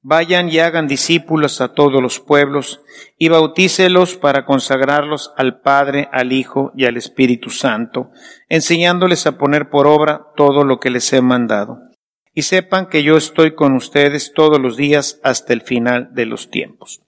Vayan 0.00 0.48
y 0.48 0.60
hagan 0.60 0.86
discípulos 0.86 1.60
a 1.60 1.74
todos 1.74 2.02
los 2.02 2.20
pueblos 2.20 2.80
y 3.18 3.28
bautícelos 3.28 4.16
para 4.16 4.46
consagrarlos 4.46 5.32
al 5.36 5.60
Padre, 5.60 6.08
al 6.10 6.32
Hijo 6.32 6.72
y 6.74 6.86
al 6.86 6.96
Espíritu 6.96 7.50
Santo, 7.50 8.10
enseñándoles 8.48 9.26
a 9.26 9.36
poner 9.36 9.68
por 9.68 9.86
obra 9.86 10.26
todo 10.36 10.64
lo 10.64 10.80
que 10.80 10.88
les 10.88 11.12
he 11.12 11.20
mandado. 11.20 11.78
Y 12.32 12.42
sepan 12.42 12.88
que 12.88 13.02
yo 13.02 13.18
estoy 13.18 13.54
con 13.54 13.74
ustedes 13.74 14.32
todos 14.34 14.58
los 14.58 14.78
días 14.78 15.20
hasta 15.22 15.52
el 15.52 15.60
final 15.60 16.14
de 16.14 16.26
los 16.26 16.50
tiempos. 16.50 17.02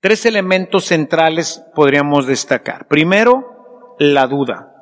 Tres 0.00 0.24
elementos 0.24 0.86
centrales 0.86 1.62
podríamos 1.74 2.26
destacar. 2.26 2.88
Primero, 2.88 3.96
la 3.98 4.26
duda. 4.26 4.74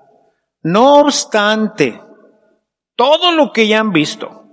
No 0.62 1.00
obstante, 1.00 2.00
todo 3.02 3.32
lo 3.32 3.50
que 3.50 3.66
ya 3.66 3.80
han 3.80 3.90
visto. 3.90 4.44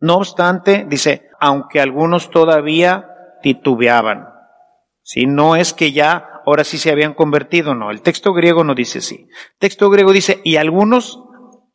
No 0.00 0.16
obstante, 0.16 0.84
dice, 0.88 1.30
aunque 1.38 1.80
algunos 1.80 2.28
todavía 2.28 3.08
titubeaban. 3.42 4.26
Si 5.04 5.26
no 5.26 5.54
es 5.54 5.72
que 5.72 5.92
ya 5.92 6.42
ahora 6.44 6.64
sí 6.64 6.78
se 6.78 6.90
habían 6.90 7.14
convertido, 7.14 7.76
no. 7.76 7.92
El 7.92 8.02
texto 8.02 8.32
griego 8.32 8.64
no 8.64 8.74
dice 8.74 8.98
así. 8.98 9.28
El 9.30 9.58
texto 9.60 9.88
griego 9.88 10.12
dice, 10.12 10.40
y 10.42 10.56
algunos 10.56 11.22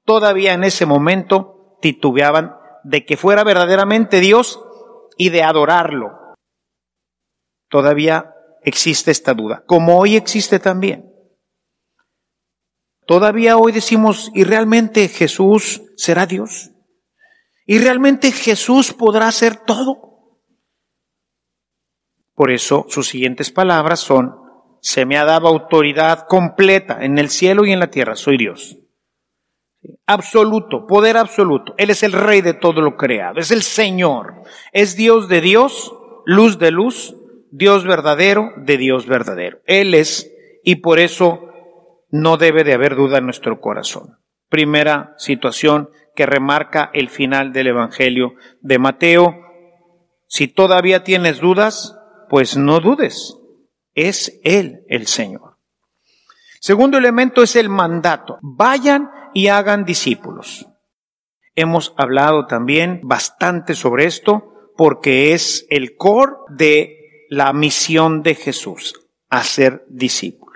todavía 0.03 0.51
en 0.51 0.65
ese 0.65 0.85
momento 0.85 1.77
titubeaban 1.81 2.57
de 2.83 3.05
que 3.05 3.15
fuera 3.15 3.45
verdaderamente 3.45 4.19
Dios 4.19 4.61
y 5.17 5.29
de 5.29 5.43
adorarlo. 5.43 6.09
Todavía 7.69 8.33
existe 8.63 9.11
esta 9.11 9.33
duda, 9.33 9.63
como 9.65 9.97
hoy 9.97 10.17
existe 10.17 10.59
también. 10.59 11.08
Todavía 13.09 13.57
hoy 13.57 13.71
decimos, 13.71 14.29
¿y 14.35 14.43
realmente 14.43 15.07
Jesús 15.07 15.81
será 15.97 16.27
Dios? 16.27 16.69
¿Y 17.65 17.79
realmente 17.79 18.31
Jesús 18.31 18.93
podrá 18.93 19.27
hacer 19.27 19.55
todo? 19.55 20.37
Por 22.35 22.51
eso 22.51 22.85
sus 22.87 23.07
siguientes 23.07 23.49
palabras 23.49 23.99
son, 23.99 24.35
se 24.79 25.07
me 25.07 25.17
ha 25.17 25.25
dado 25.25 25.47
autoridad 25.47 26.27
completa 26.27 26.99
en 27.03 27.17
el 27.17 27.29
cielo 27.29 27.65
y 27.65 27.71
en 27.71 27.79
la 27.79 27.89
tierra, 27.89 28.15
soy 28.15 28.37
Dios. 28.37 28.77
Absoluto, 30.05 30.85
poder 30.85 31.17
absoluto. 31.17 31.73
Él 31.79 31.89
es 31.89 32.03
el 32.03 32.11
rey 32.11 32.41
de 32.41 32.53
todo 32.53 32.79
lo 32.79 32.95
creado, 32.95 33.39
es 33.39 33.49
el 33.49 33.63
Señor, 33.63 34.43
es 34.71 34.95
Dios 34.95 35.27
de 35.27 35.41
Dios, 35.41 35.95
luz 36.27 36.59
de 36.59 36.69
luz, 36.69 37.15
Dios 37.49 37.85
verdadero 37.85 38.51
de 38.57 38.77
Dios 38.77 39.07
verdadero. 39.07 39.61
Él 39.65 39.95
es, 39.95 40.31
y 40.63 40.75
por 40.75 40.99
eso 40.99 41.48
no 42.09 42.37
debe 42.37 42.63
de 42.63 42.73
haber 42.73 42.95
duda 42.95 43.17
en 43.17 43.25
nuestro 43.25 43.61
corazón. 43.61 44.17
Primera 44.49 45.13
situación 45.17 45.89
que 46.15 46.25
remarca 46.25 46.89
el 46.93 47.09
final 47.09 47.53
del 47.53 47.67
Evangelio 47.67 48.33
de 48.61 48.79
Mateo. 48.79 49.35
Si 50.27 50.47
todavía 50.47 51.03
tienes 51.03 51.39
dudas, 51.39 51.95
pues 52.29 52.57
no 52.57 52.79
dudes. 52.79 53.37
Es 53.93 54.39
Él 54.43 54.83
el 54.89 55.07
Señor. 55.07 55.57
Segundo 56.59 56.97
elemento 56.97 57.41
es 57.41 57.55
el 57.55 57.69
mandato. 57.69 58.37
Vayan 58.41 59.09
y 59.33 59.47
hagan 59.47 59.85
discípulos. 59.85 60.67
Hemos 61.55 61.93
hablado 61.97 62.47
también 62.47 63.01
bastante 63.03 63.75
sobre 63.75 64.05
esto 64.05 64.71
porque 64.75 65.33
es 65.33 65.65
el 65.69 65.95
core 65.95 66.33
de 66.49 67.25
la 67.29 67.53
misión 67.53 68.23
de 68.23 68.35
Jesús, 68.35 68.93
hacer 69.29 69.85
discípulos. 69.89 70.48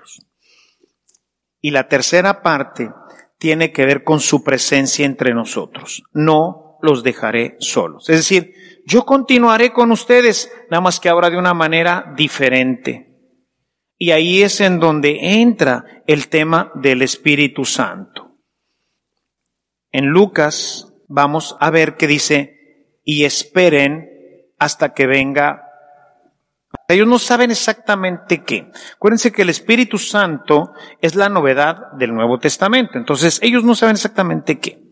Y 1.64 1.70
la 1.70 1.88
tercera 1.88 2.42
parte 2.42 2.90
tiene 3.38 3.72
que 3.72 3.86
ver 3.86 4.04
con 4.04 4.20
su 4.20 4.44
presencia 4.44 5.06
entre 5.06 5.32
nosotros. 5.32 6.02
No 6.12 6.76
los 6.82 7.02
dejaré 7.02 7.56
solos. 7.58 8.10
Es 8.10 8.18
decir, 8.18 8.52
yo 8.84 9.06
continuaré 9.06 9.72
con 9.72 9.90
ustedes, 9.90 10.52
nada 10.70 10.82
más 10.82 11.00
que 11.00 11.08
ahora 11.08 11.30
de 11.30 11.38
una 11.38 11.54
manera 11.54 12.12
diferente. 12.18 13.18
Y 13.96 14.10
ahí 14.10 14.42
es 14.42 14.60
en 14.60 14.78
donde 14.78 15.40
entra 15.40 16.02
el 16.06 16.28
tema 16.28 16.70
del 16.74 17.00
Espíritu 17.00 17.64
Santo. 17.64 18.36
En 19.90 20.08
Lucas 20.08 20.92
vamos 21.08 21.56
a 21.60 21.70
ver 21.70 21.96
que 21.96 22.06
dice, 22.06 22.98
y 23.04 23.24
esperen 23.24 24.10
hasta 24.58 24.92
que 24.92 25.06
venga 25.06 25.63
ellos 26.88 27.08
no 27.08 27.18
saben 27.18 27.50
exactamente 27.50 28.44
qué. 28.44 28.70
Acuérdense 28.96 29.32
que 29.32 29.42
el 29.42 29.50
Espíritu 29.50 29.98
Santo 29.98 30.72
es 31.00 31.14
la 31.14 31.28
novedad 31.28 31.92
del 31.98 32.14
Nuevo 32.14 32.38
Testamento. 32.38 32.98
Entonces, 32.98 33.38
ellos 33.42 33.64
no 33.64 33.74
saben 33.74 33.96
exactamente 33.96 34.58
qué. 34.58 34.82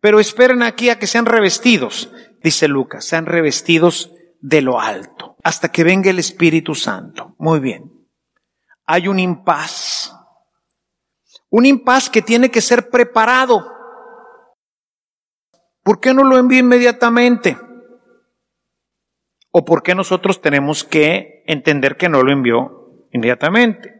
Pero 0.00 0.20
esperen 0.20 0.62
aquí 0.62 0.90
a 0.90 0.98
que 0.98 1.06
sean 1.06 1.26
revestidos, 1.26 2.10
dice 2.42 2.68
Lucas, 2.68 3.04
sean 3.04 3.24
revestidos 3.24 4.12
de 4.40 4.60
lo 4.60 4.80
alto, 4.80 5.36
hasta 5.44 5.70
que 5.70 5.84
venga 5.84 6.10
el 6.10 6.18
Espíritu 6.18 6.74
Santo. 6.74 7.34
Muy 7.38 7.60
bien. 7.60 7.84
Hay 8.84 9.08
un 9.08 9.18
impas. 9.18 10.14
Un 11.48 11.66
impas 11.66 12.10
que 12.10 12.20
tiene 12.20 12.50
que 12.50 12.60
ser 12.60 12.90
preparado. 12.90 13.64
¿Por 15.82 16.00
qué 16.00 16.12
no 16.12 16.24
lo 16.24 16.36
envío 16.36 16.58
inmediatamente? 16.58 17.56
¿O 19.52 19.66
por 19.66 19.82
qué 19.82 19.94
nosotros 19.94 20.40
tenemos 20.40 20.82
que 20.82 21.44
entender 21.46 21.96
que 21.98 22.08
no 22.08 22.22
lo 22.22 22.32
envió 22.32 23.06
inmediatamente? 23.12 23.94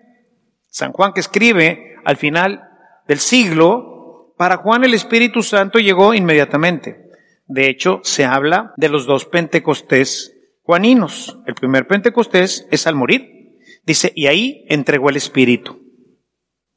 San 0.69 0.93
Juan 0.93 1.13
que 1.13 1.21
escribe 1.21 1.97
al 2.05 2.17
final 2.17 2.69
del 3.07 3.19
siglo, 3.19 4.35
para 4.39 4.57
Juan 4.57 4.83
el 4.83 4.95
Espíritu 4.95 5.43
Santo 5.43 5.79
llegó 5.79 6.15
inmediatamente. 6.15 7.11
De 7.47 7.69
hecho, 7.69 8.01
se 8.03 8.25
habla 8.25 8.73
de 8.79 8.89
los 8.89 9.05
dos 9.05 9.27
Pentecostés 9.27 10.35
juaninos. 10.63 11.39
El 11.47 11.55
primer 11.55 11.87
Pentecostés 11.87 12.67
es 12.71 12.87
al 12.87 12.95
morir. 12.95 13.59
Dice, 13.85 14.11
y 14.17 14.29
ahí 14.29 14.65
entregó 14.69 15.11
el 15.11 15.17
Espíritu. 15.17 15.83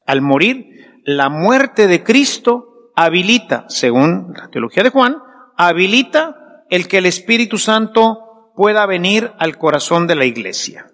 Al 0.04 0.20
morir, 0.20 1.00
la 1.04 1.30
muerte 1.30 1.86
de 1.86 2.04
Cristo 2.04 2.92
habilita, 2.94 3.64
según 3.68 4.34
la 4.36 4.48
teología 4.48 4.82
de 4.82 4.90
Juan, 4.90 5.16
habilita 5.56 6.64
el 6.68 6.88
que 6.88 6.98
el 6.98 7.06
Espíritu 7.06 7.56
Santo 7.56 8.25
pueda 8.56 8.86
venir 8.86 9.32
al 9.38 9.58
corazón 9.58 10.06
de 10.06 10.16
la 10.16 10.24
iglesia. 10.24 10.90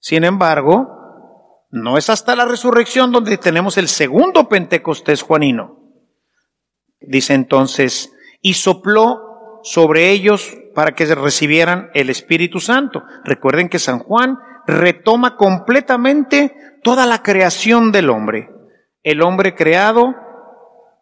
Sin 0.00 0.24
embargo, 0.24 1.66
no 1.70 1.98
es 1.98 2.08
hasta 2.10 2.34
la 2.34 2.46
resurrección 2.46 3.12
donde 3.12 3.36
tenemos 3.36 3.76
el 3.76 3.88
segundo 3.88 4.48
Pentecostés 4.48 5.22
juanino. 5.22 5.78
Dice 7.00 7.34
entonces, 7.34 8.12
y 8.40 8.54
sopló 8.54 9.60
sobre 9.62 10.10
ellos 10.10 10.56
para 10.74 10.94
que 10.94 11.04
recibieran 11.14 11.90
el 11.92 12.08
Espíritu 12.08 12.60
Santo. 12.60 13.02
Recuerden 13.24 13.68
que 13.68 13.78
San 13.78 13.98
Juan 13.98 14.38
retoma 14.66 15.36
completamente 15.36 16.54
toda 16.82 17.04
la 17.04 17.22
creación 17.22 17.92
del 17.92 18.10
hombre. 18.10 18.50
El 19.02 19.22
hombre 19.22 19.54
creado 19.54 20.14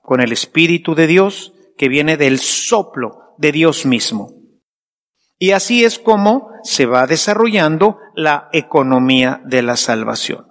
con 0.02 0.20
el 0.20 0.32
Espíritu 0.32 0.94
de 0.94 1.06
Dios 1.06 1.52
que 1.76 1.88
viene 1.88 2.16
del 2.16 2.38
soplo 2.38 3.23
de 3.38 3.52
Dios 3.52 3.86
mismo. 3.86 4.32
Y 5.38 5.50
así 5.50 5.84
es 5.84 5.98
como 5.98 6.50
se 6.62 6.86
va 6.86 7.06
desarrollando 7.06 7.98
la 8.14 8.48
economía 8.52 9.42
de 9.44 9.62
la 9.62 9.76
salvación. 9.76 10.46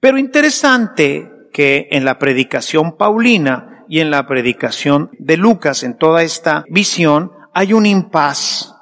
Pero 0.00 0.18
interesante 0.18 1.30
que 1.52 1.88
en 1.90 2.04
la 2.04 2.18
predicación 2.18 2.96
paulina 2.96 3.84
y 3.88 4.00
en 4.00 4.10
la 4.10 4.26
predicación 4.26 5.10
de 5.18 5.36
Lucas, 5.36 5.82
en 5.82 5.98
toda 5.98 6.22
esta 6.22 6.64
visión, 6.68 7.32
hay 7.52 7.72
un 7.72 7.86
impas. 7.86 8.74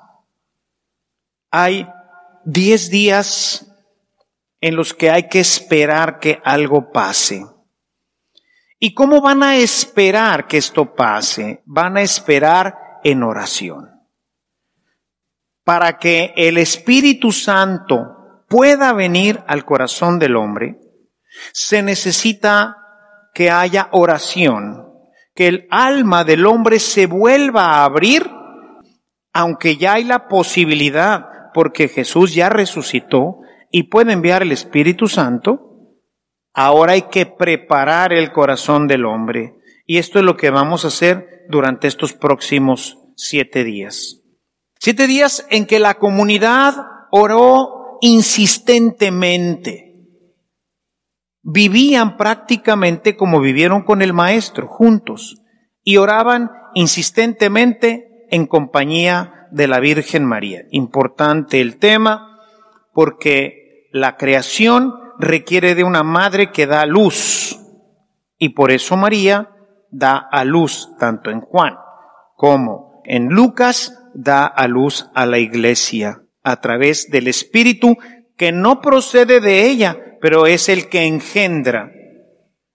Hay 1.51 1.89
diez 2.45 2.91
días 2.91 3.67
en 4.61 4.77
los 4.77 4.95
que 4.95 5.11
hay 5.11 5.29
que 5.29 5.41
esperar 5.41 6.21
que 6.21 6.41
algo 6.45 6.93
pase. 6.93 7.45
¿Y 8.79 8.95
cómo 8.95 9.21
van 9.21 9.43
a 9.43 9.57
esperar 9.57 10.47
que 10.47 10.57
esto 10.57 10.95
pase? 10.95 11.63
Van 11.67 11.97
a 11.97 12.03
esperar 12.03 12.82
en 13.05 13.23
oración. 13.23 13.91
Para 15.65 15.99
que 15.99 16.33
el 16.37 16.59
Espíritu 16.59 17.33
Santo 17.33 18.45
pueda 18.49 18.93
venir 18.93 19.43
al 19.47 19.65
corazón 19.65 20.19
del 20.19 20.37
hombre, 20.37 20.79
se 21.53 21.83
necesita 21.83 22.77
que 23.35 23.51
haya 23.51 23.89
oración, 23.93 24.87
que 25.35 25.49
el 25.49 25.67
alma 25.71 26.25
del 26.25 26.47
hombre 26.47 26.79
se 26.79 27.07
vuelva 27.07 27.65
a 27.67 27.85
abrir, 27.85 28.31
aunque 29.33 29.77
ya 29.77 29.95
hay 29.95 30.05
la 30.05 30.29
posibilidad, 30.29 31.51
porque 31.55 31.89
Jesús 31.89 32.35
ya 32.35 32.49
resucitó 32.49 33.39
y 33.71 33.85
puede 33.85 34.13
enviar 34.13 34.43
el 34.43 34.53
Espíritu 34.53 35.09
Santo, 35.09 35.97
ahora 36.53 36.93
hay 36.93 37.03
que 37.03 37.27
preparar 37.27 38.13
el 38.13 38.33
corazón 38.33 38.87
del 38.87 39.07
hombre. 39.07 39.55
Y 39.93 39.99
esto 39.99 40.19
es 40.19 40.25
lo 40.25 40.39
que 40.39 40.49
vamos 40.49 40.87
a 40.87 40.89
hacer 40.89 41.45
durante 41.51 41.87
estos 41.87 42.15
próximos 42.15 42.97
siete 43.15 43.63
días. 43.63 44.23
Siete 44.81 45.07
días 45.07 45.47
en 45.51 45.67
que 45.67 45.81
la 45.81 45.99
comunidad 45.99 46.77
oró 47.11 47.99
insistentemente. 48.01 49.95
Vivían 51.43 52.17
prácticamente 52.17 53.19
como 53.19 53.43
vivieron 53.43 53.83
con 53.83 54.01
el 54.01 54.15
Maestro, 54.15 54.67
juntos, 54.67 55.43
y 55.85 55.99
oraban 55.99 56.51
insistentemente 56.73 58.25
en 58.31 58.47
compañía 58.47 59.47
de 59.51 59.67
la 59.67 59.79
Virgen 59.79 60.25
María. 60.25 60.63
Importante 60.71 61.61
el 61.61 61.77
tema 61.77 62.41
porque 62.95 63.91
la 63.93 64.17
creación 64.17 64.95
requiere 65.19 65.75
de 65.75 65.85
una 65.85 66.03
madre 66.03 66.51
que 66.51 66.67
da 66.67 66.87
luz, 66.87 67.61
y 68.39 68.55
por 68.55 68.73
eso 68.73 68.97
María 68.97 69.51
da 69.93 70.17
a 70.17 70.45
luz 70.45 70.89
tanto 70.99 71.31
en 71.31 71.41
Juan 71.41 71.77
como 72.37 73.03
en 73.05 73.29
Lucas, 73.29 73.97
da 74.15 74.47
a 74.47 74.67
luz 74.67 75.09
a 75.15 75.27
la 75.27 75.39
iglesia 75.39 76.23
a 76.43 76.61
través 76.61 77.11
del 77.11 77.29
Espíritu 77.29 77.97
que 78.37 78.51
no 78.51 78.81
procede 78.81 79.41
de 79.41 79.67
ella, 79.67 80.19
pero 80.21 80.47
es 80.47 80.69
el 80.69 80.89
que 80.89 81.07
engendra, 81.07 81.93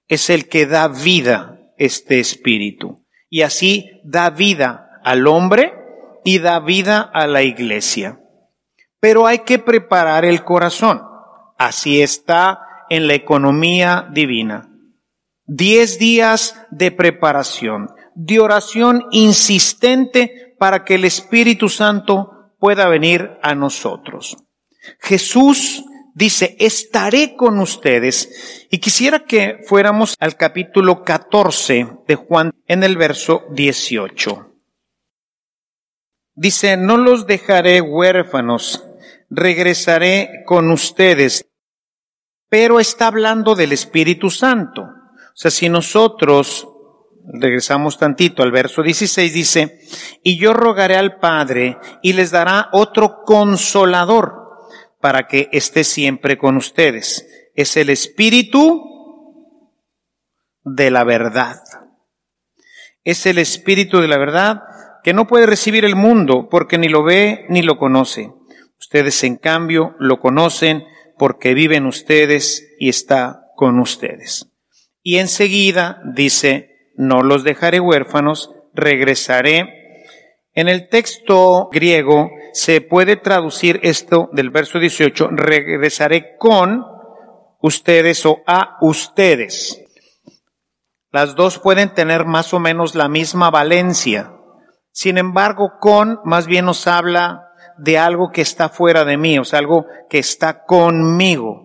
es 0.08 0.30
el 0.30 0.48
que 0.48 0.66
da 0.66 0.88
vida 0.88 1.60
este 1.78 2.20
espíritu. 2.20 3.06
Y 3.30 3.42
así 3.42 3.90
da 4.06 4.30
vida 4.30 5.02
al 5.04 5.28
hombre 5.28 5.74
y 6.24 6.40
da 6.40 6.60
vida 6.60 7.02
a 7.02 7.28
la 7.28 7.44
iglesia. 7.44 8.22
Pero 9.00 9.28
hay 9.28 9.40
que 9.40 9.60
preparar 9.60 10.24
el 10.24 10.44
corazón. 10.44 11.02
Así 11.58 12.02
está 12.02 12.62
en 12.90 13.08
la 13.08 13.16
economía 13.16 14.08
divina. 14.12 14.70
Diez 15.48 15.98
días 15.98 16.56
de 16.72 16.92
preparación, 16.92 17.90
de 18.16 18.40
oración 18.40 19.06
insistente 19.12 20.56
para 20.60 20.84
que 20.84 20.96
el 20.96 21.06
Espíritu 21.06 21.70
Santo 21.70 22.52
pueda 22.60 22.90
venir 22.90 23.38
a 23.42 23.56
nosotros. 23.56 24.36
Jesús 25.00 25.86
dice, 26.14 26.58
estaré 26.60 27.36
con 27.36 27.60
ustedes. 27.60 28.68
Y 28.70 28.80
quisiera 28.80 29.20
que 29.26 29.60
fuéramos 29.66 30.16
al 30.20 30.36
capítulo 30.36 31.04
14 31.04 31.88
de 32.08 32.16
Juan 32.16 32.52
en 32.66 32.84
el 32.84 32.98
verso 32.98 33.46
18. 33.52 34.54
Dice, 36.36 36.76
no 36.76 36.98
los 36.98 37.26
dejaré 37.26 37.82
huérfanos, 37.82 38.84
regresaré 39.30 40.44
con 40.46 40.72
ustedes. 40.72 41.48
Pero 42.50 42.80
está 42.80 43.08
hablando 43.08 43.56
del 43.56 43.72
Espíritu 43.72 44.30
Santo. 44.30 44.97
O 45.38 45.40
sea, 45.40 45.52
si 45.52 45.70
nosotros 45.70 46.68
regresamos 47.32 48.00
tantito 48.00 48.42
al 48.42 48.52
verso 48.52 48.82
16, 48.82 49.32
dice, 49.32 49.80
y 50.24 50.40
yo 50.40 50.52
rogaré 50.52 50.96
al 50.96 51.20
Padre 51.20 51.78
y 52.02 52.14
les 52.14 52.32
dará 52.32 52.70
otro 52.72 53.22
consolador 53.24 54.34
para 55.00 55.28
que 55.28 55.48
esté 55.52 55.84
siempre 55.84 56.40
con 56.40 56.58
ustedes. 56.58 57.28
Es 57.54 57.78
el 57.78 57.92
espíritu 57.92 58.84
de 60.64 60.90
la 60.90 61.04
verdad. 61.04 61.62
Es 63.04 63.28
el 63.28 63.38
espíritu 63.38 64.00
de 64.00 64.08
la 64.08 64.18
verdad 64.18 64.64
que 65.04 65.14
no 65.14 65.28
puede 65.28 65.46
recibir 65.46 65.86
el 65.86 65.96
mundo 65.96 66.50
porque 66.50 66.80
ni 66.80 66.90
lo 66.90 67.04
ve 67.04 67.46
ni 67.48 67.62
lo 67.62 67.78
conoce. 67.78 68.34
Ustedes 68.80 69.24
en 69.24 69.36
cambio 69.36 69.96
lo 70.00 70.20
conocen 70.20 70.84
porque 71.16 71.54
viven 71.54 71.86
ustedes 71.86 72.68
y 72.80 72.90
está 72.90 73.52
con 73.56 73.80
ustedes. 73.80 74.48
Y 75.10 75.20
enseguida 75.20 76.02
dice, 76.04 76.92
no 76.98 77.24
los 77.24 77.46
dejaré 77.46 77.80
huérfanos, 77.80 78.52
regresaré 78.74 79.78
en 80.54 80.68
el 80.68 80.90
texto 80.90 81.70
griego 81.72 82.30
se 82.52 82.82
puede 82.82 83.16
traducir 83.16 83.80
esto 83.84 84.28
del 84.34 84.50
verso 84.50 84.80
18, 84.80 85.30
regresaré 85.30 86.36
con 86.38 86.84
ustedes 87.62 88.26
o 88.26 88.40
a 88.46 88.76
ustedes. 88.82 89.82
Las 91.10 91.36
dos 91.36 91.58
pueden 91.60 91.94
tener 91.94 92.26
más 92.26 92.54
o 92.54 92.60
menos 92.60 92.94
la 92.94 93.08
misma 93.08 93.50
valencia. 93.50 94.34
Sin 94.92 95.18
embargo, 95.18 95.76
con 95.80 96.20
más 96.26 96.48
bien 96.48 96.66
nos 96.66 96.86
habla 96.86 97.48
de 97.78 97.98
algo 97.98 98.32
que 98.34 98.42
está 98.42 98.68
fuera 98.68 99.06
de 99.06 99.16
mí, 99.16 99.40
o 99.40 99.46
sea, 99.46 99.60
algo 99.60 99.86
que 100.10 100.20
está 100.20 100.66
conmigo. 100.66 101.62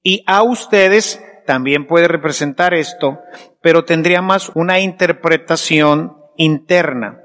Y 0.00 0.22
a 0.28 0.44
ustedes 0.44 1.20
también 1.46 1.86
puede 1.86 2.08
representar 2.08 2.74
esto, 2.74 3.20
pero 3.60 3.84
tendría 3.84 4.22
más 4.22 4.50
una 4.54 4.80
interpretación 4.80 6.16
interna 6.36 7.20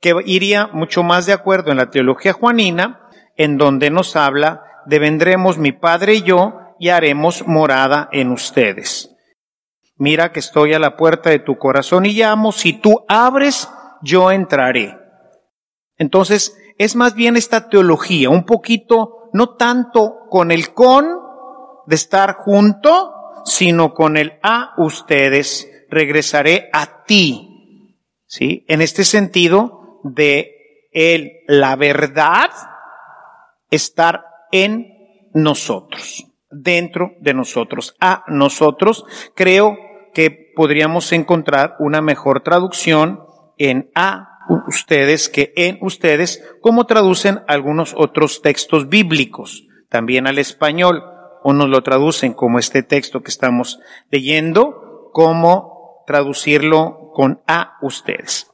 que 0.00 0.14
iría 0.26 0.68
mucho 0.68 1.02
más 1.02 1.26
de 1.26 1.32
acuerdo 1.32 1.70
en 1.70 1.78
la 1.78 1.90
teología 1.90 2.32
juanina, 2.32 3.08
en 3.36 3.56
donde 3.56 3.90
nos 3.90 4.16
habla 4.16 4.62
de 4.86 4.98
vendremos 4.98 5.58
mi 5.58 5.72
Padre 5.72 6.14
y 6.14 6.22
yo 6.22 6.58
y 6.78 6.90
haremos 6.90 7.46
morada 7.46 8.08
en 8.12 8.30
ustedes. 8.30 9.10
Mira 9.96 10.32
que 10.32 10.40
estoy 10.40 10.74
a 10.74 10.78
la 10.78 10.96
puerta 10.96 11.30
de 11.30 11.38
tu 11.38 11.56
corazón 11.56 12.04
y 12.06 12.12
llamo, 12.12 12.52
si 12.52 12.74
tú 12.74 13.04
abres, 13.08 13.68
yo 14.02 14.30
entraré. 14.30 14.98
Entonces, 15.96 16.56
es 16.78 16.96
más 16.96 17.14
bien 17.14 17.36
esta 17.36 17.68
teología, 17.68 18.28
un 18.28 18.44
poquito, 18.44 19.30
no 19.32 19.54
tanto 19.56 20.26
con 20.28 20.50
el 20.50 20.74
con 20.74 21.06
de 21.86 21.94
estar 21.94 22.34
junto, 22.34 23.12
sino 23.44 23.94
con 23.94 24.16
el 24.16 24.38
a 24.42 24.74
ustedes, 24.78 25.68
regresaré 25.90 26.68
a 26.72 27.04
ti, 27.04 27.98
¿sí? 28.26 28.64
En 28.68 28.80
este 28.80 29.04
sentido 29.04 30.00
de 30.02 30.50
el, 30.92 31.32
la 31.46 31.76
verdad 31.76 32.50
estar 33.70 34.24
en 34.52 35.30
nosotros, 35.34 36.26
dentro 36.50 37.12
de 37.20 37.34
nosotros, 37.34 37.96
a 38.00 38.24
nosotros, 38.28 39.04
creo 39.34 39.76
que 40.14 40.52
podríamos 40.54 41.12
encontrar 41.12 41.76
una 41.80 42.00
mejor 42.00 42.42
traducción 42.42 43.20
en 43.58 43.90
a 43.94 44.34
ustedes 44.68 45.28
que 45.28 45.52
en 45.56 45.78
ustedes, 45.80 46.42
como 46.60 46.86
traducen 46.86 47.40
algunos 47.48 47.94
otros 47.96 48.42
textos 48.42 48.88
bíblicos, 48.88 49.66
también 49.88 50.26
al 50.26 50.38
español, 50.38 51.02
unos 51.44 51.68
lo 51.68 51.82
traducen 51.82 52.32
como 52.32 52.58
este 52.58 52.82
texto 52.82 53.22
que 53.22 53.30
estamos 53.30 53.78
leyendo, 54.10 55.10
como 55.12 56.02
traducirlo 56.06 57.10
con 57.12 57.42
a 57.46 57.76
ustedes. 57.82 58.50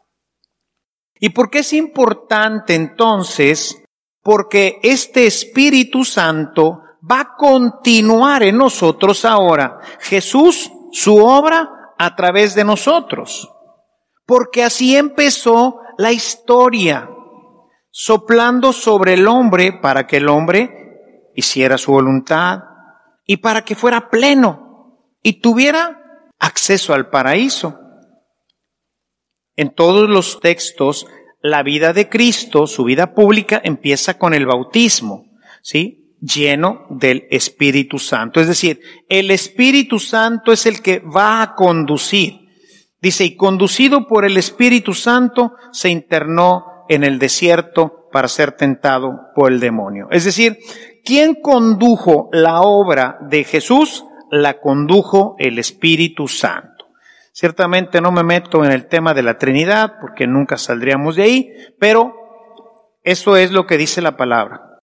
¿Y 1.21 1.31
por 1.31 1.51
qué 1.51 1.61
es 1.61 1.73
importante 1.73 2.75
entonces? 2.75 3.83
Porque 4.23 4.81
este 4.83 5.27
Espíritu 5.27 6.05
Santo 6.05 6.83
va 7.09 7.21
a 7.21 7.37
continuar 7.37 8.43
en 8.43 8.59
nosotros 8.59 9.25
ahora. 9.25 9.79
Jesús, 10.01 10.71
su 10.91 11.17
obra 11.17 11.95
a 11.97 12.17
través 12.17 12.55
de 12.55 12.65
nosotros. 12.65 13.49
Porque 14.27 14.65
así 14.65 14.97
empezó 14.97 15.81
la 15.97 16.13
historia, 16.13 17.09
soplando 17.91 18.73
sobre 18.73 19.15
el 19.15 19.29
hombre 19.29 19.73
para 19.73 20.07
que 20.07 20.17
el 20.17 20.29
hombre 20.29 21.31
hiciera 21.35 21.79
su 21.79 21.93
voluntad 21.93 22.70
y 23.31 23.37
para 23.37 23.65
que 23.65 23.77
fuera 23.77 24.11
pleno 24.11 25.07
y 25.23 25.35
tuviera 25.35 26.03
acceso 26.41 26.95
al 26.95 27.11
paraíso. 27.11 27.79
En 29.55 29.73
todos 29.73 30.09
los 30.09 30.41
textos 30.41 31.07
la 31.41 31.63
vida 31.63 31.93
de 31.93 32.09
Cristo, 32.09 32.67
su 32.67 32.83
vida 32.83 33.15
pública, 33.15 33.61
empieza 33.63 34.19
con 34.19 34.35
el 34.35 34.47
bautismo, 34.47 35.27
¿sí? 35.63 36.17
Lleno 36.21 36.89
del 36.91 37.29
Espíritu 37.31 38.01
Santo. 38.01 38.41
Es 38.41 38.49
decir, 38.49 38.81
el 39.09 39.31
Espíritu 39.31 40.01
Santo 40.01 40.51
es 40.51 40.67
el 40.67 40.83
que 40.83 40.99
va 40.99 41.41
a 41.41 41.55
conducir. 41.55 42.35
Dice, 43.01 43.27
y 43.27 43.37
conducido 43.37 44.09
por 44.09 44.25
el 44.25 44.39
Espíritu 44.39 44.93
Santo, 44.93 45.53
se 45.71 45.89
internó 45.89 46.65
en 46.89 47.05
el 47.05 47.21
desierto 47.21 48.09
para 48.11 48.27
ser 48.27 48.51
tentado 48.57 49.29
por 49.37 49.53
el 49.53 49.61
demonio. 49.61 50.09
Es 50.11 50.25
decir, 50.25 50.59
¿quién 51.05 51.35
condujo 51.35 52.29
la 52.33 52.63
obra 52.63 53.19
de 53.23 53.45
Jesús? 53.45 54.05
La 54.31 54.61
condujo 54.61 55.35
el 55.39 55.59
Espíritu 55.59 56.29
Santo. 56.29 56.87
Ciertamente 57.33 58.01
no 58.01 58.13
me 58.13 58.23
meto 58.23 58.65
en 58.65 58.73
el 58.73 58.87
tema 58.89 59.15
de 59.15 59.23
la 59.23 59.39
Trinidad 59.39 59.95
porque 60.01 60.27
nunca 60.27 60.57
saldríamos 60.57 61.17
de 61.17 61.23
ahí, 61.23 61.53
pero 61.79 62.15
eso 63.03 63.37
es 63.37 63.51
lo 63.51 63.67
que 63.67 63.77
dice 63.77 64.03
la 64.03 64.17
palabra. 64.17 64.79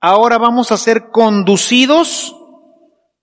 Ahora 0.00 0.38
vamos 0.38 0.72
a 0.72 0.76
ser 0.76 1.10
conducidos 1.10 2.36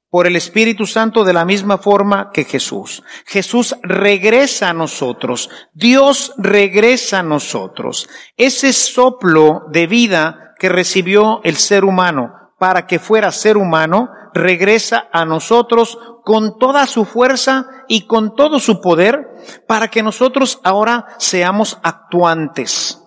por 0.09 0.27
el 0.27 0.35
Espíritu 0.35 0.85
Santo 0.85 1.23
de 1.23 1.33
la 1.33 1.45
misma 1.45 1.77
forma 1.77 2.31
que 2.31 2.43
Jesús. 2.43 3.03
Jesús 3.25 3.75
regresa 3.83 4.69
a 4.69 4.73
nosotros, 4.73 5.49
Dios 5.73 6.33
regresa 6.37 7.19
a 7.19 7.23
nosotros. 7.23 8.07
Ese 8.35 8.73
soplo 8.73 9.63
de 9.71 9.87
vida 9.87 10.46
que 10.59 10.69
recibió 10.69 11.41
el 11.43 11.55
ser 11.55 11.85
humano 11.85 12.33
para 12.57 12.87
que 12.87 12.99
fuera 12.99 13.31
ser 13.31 13.57
humano, 13.57 14.09
regresa 14.33 15.09
a 15.11 15.25
nosotros 15.25 15.97
con 16.23 16.57
toda 16.57 16.85
su 16.87 17.05
fuerza 17.05 17.85
y 17.87 18.07
con 18.07 18.35
todo 18.35 18.59
su 18.59 18.81
poder 18.81 19.27
para 19.67 19.89
que 19.89 20.03
nosotros 20.03 20.59
ahora 20.63 21.05
seamos 21.19 21.79
actuantes 21.83 23.01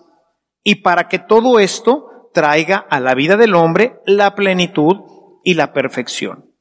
y 0.63 0.75
para 0.75 1.07
que 1.07 1.19
todo 1.19 1.59
esto 1.59 2.29
traiga 2.33 2.77
a 2.77 2.99
la 2.99 3.13
vida 3.13 3.35
del 3.35 3.55
hombre 3.55 3.99
la 4.05 4.35
plenitud 4.35 4.95
y 5.43 5.55
la 5.55 5.73
perfección. 5.73 6.55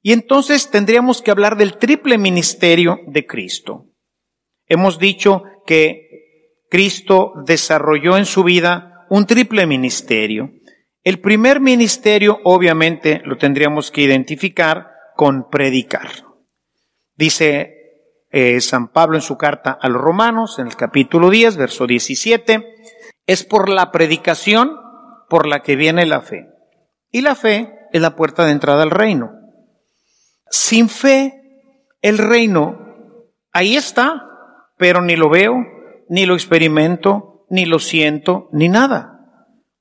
Y 0.00 0.12
entonces 0.12 0.70
tendríamos 0.70 1.22
que 1.22 1.32
hablar 1.32 1.56
del 1.56 1.78
triple 1.78 2.18
ministerio 2.18 3.00
de 3.08 3.26
Cristo. 3.26 3.86
Hemos 4.66 4.98
dicho 4.98 5.42
que 5.66 6.06
Cristo 6.70 7.32
desarrolló 7.44 8.16
en 8.16 8.26
su 8.26 8.44
vida 8.44 8.95
un 9.08 9.26
triple 9.26 9.66
ministerio. 9.66 10.50
El 11.02 11.20
primer 11.20 11.60
ministerio, 11.60 12.40
obviamente, 12.44 13.22
lo 13.24 13.38
tendríamos 13.38 13.90
que 13.90 14.02
identificar 14.02 14.90
con 15.14 15.48
predicar. 15.50 16.08
Dice 17.14 17.76
eh, 18.30 18.60
San 18.60 18.88
Pablo 18.88 19.16
en 19.16 19.22
su 19.22 19.36
carta 19.38 19.78
a 19.80 19.88
los 19.88 20.02
romanos, 20.02 20.58
en 20.58 20.66
el 20.66 20.76
capítulo 20.76 21.30
10, 21.30 21.56
verso 21.56 21.86
17, 21.86 22.66
es 23.26 23.44
por 23.44 23.68
la 23.68 23.92
predicación 23.92 24.76
por 25.28 25.46
la 25.46 25.62
que 25.62 25.76
viene 25.76 26.06
la 26.06 26.20
fe. 26.20 26.48
Y 27.10 27.22
la 27.22 27.34
fe 27.34 27.72
es 27.92 28.00
la 28.00 28.16
puerta 28.16 28.44
de 28.44 28.52
entrada 28.52 28.82
al 28.82 28.90
reino. 28.90 29.32
Sin 30.50 30.88
fe, 30.88 31.32
el 32.02 32.18
reino 32.18 32.78
ahí 33.52 33.76
está, 33.76 34.28
pero 34.76 35.00
ni 35.00 35.16
lo 35.16 35.30
veo, 35.30 35.54
ni 36.08 36.26
lo 36.26 36.34
experimento, 36.34 37.35
ni 37.48 37.64
lo 37.64 37.78
siento, 37.78 38.48
ni 38.52 38.68
nada. 38.68 39.20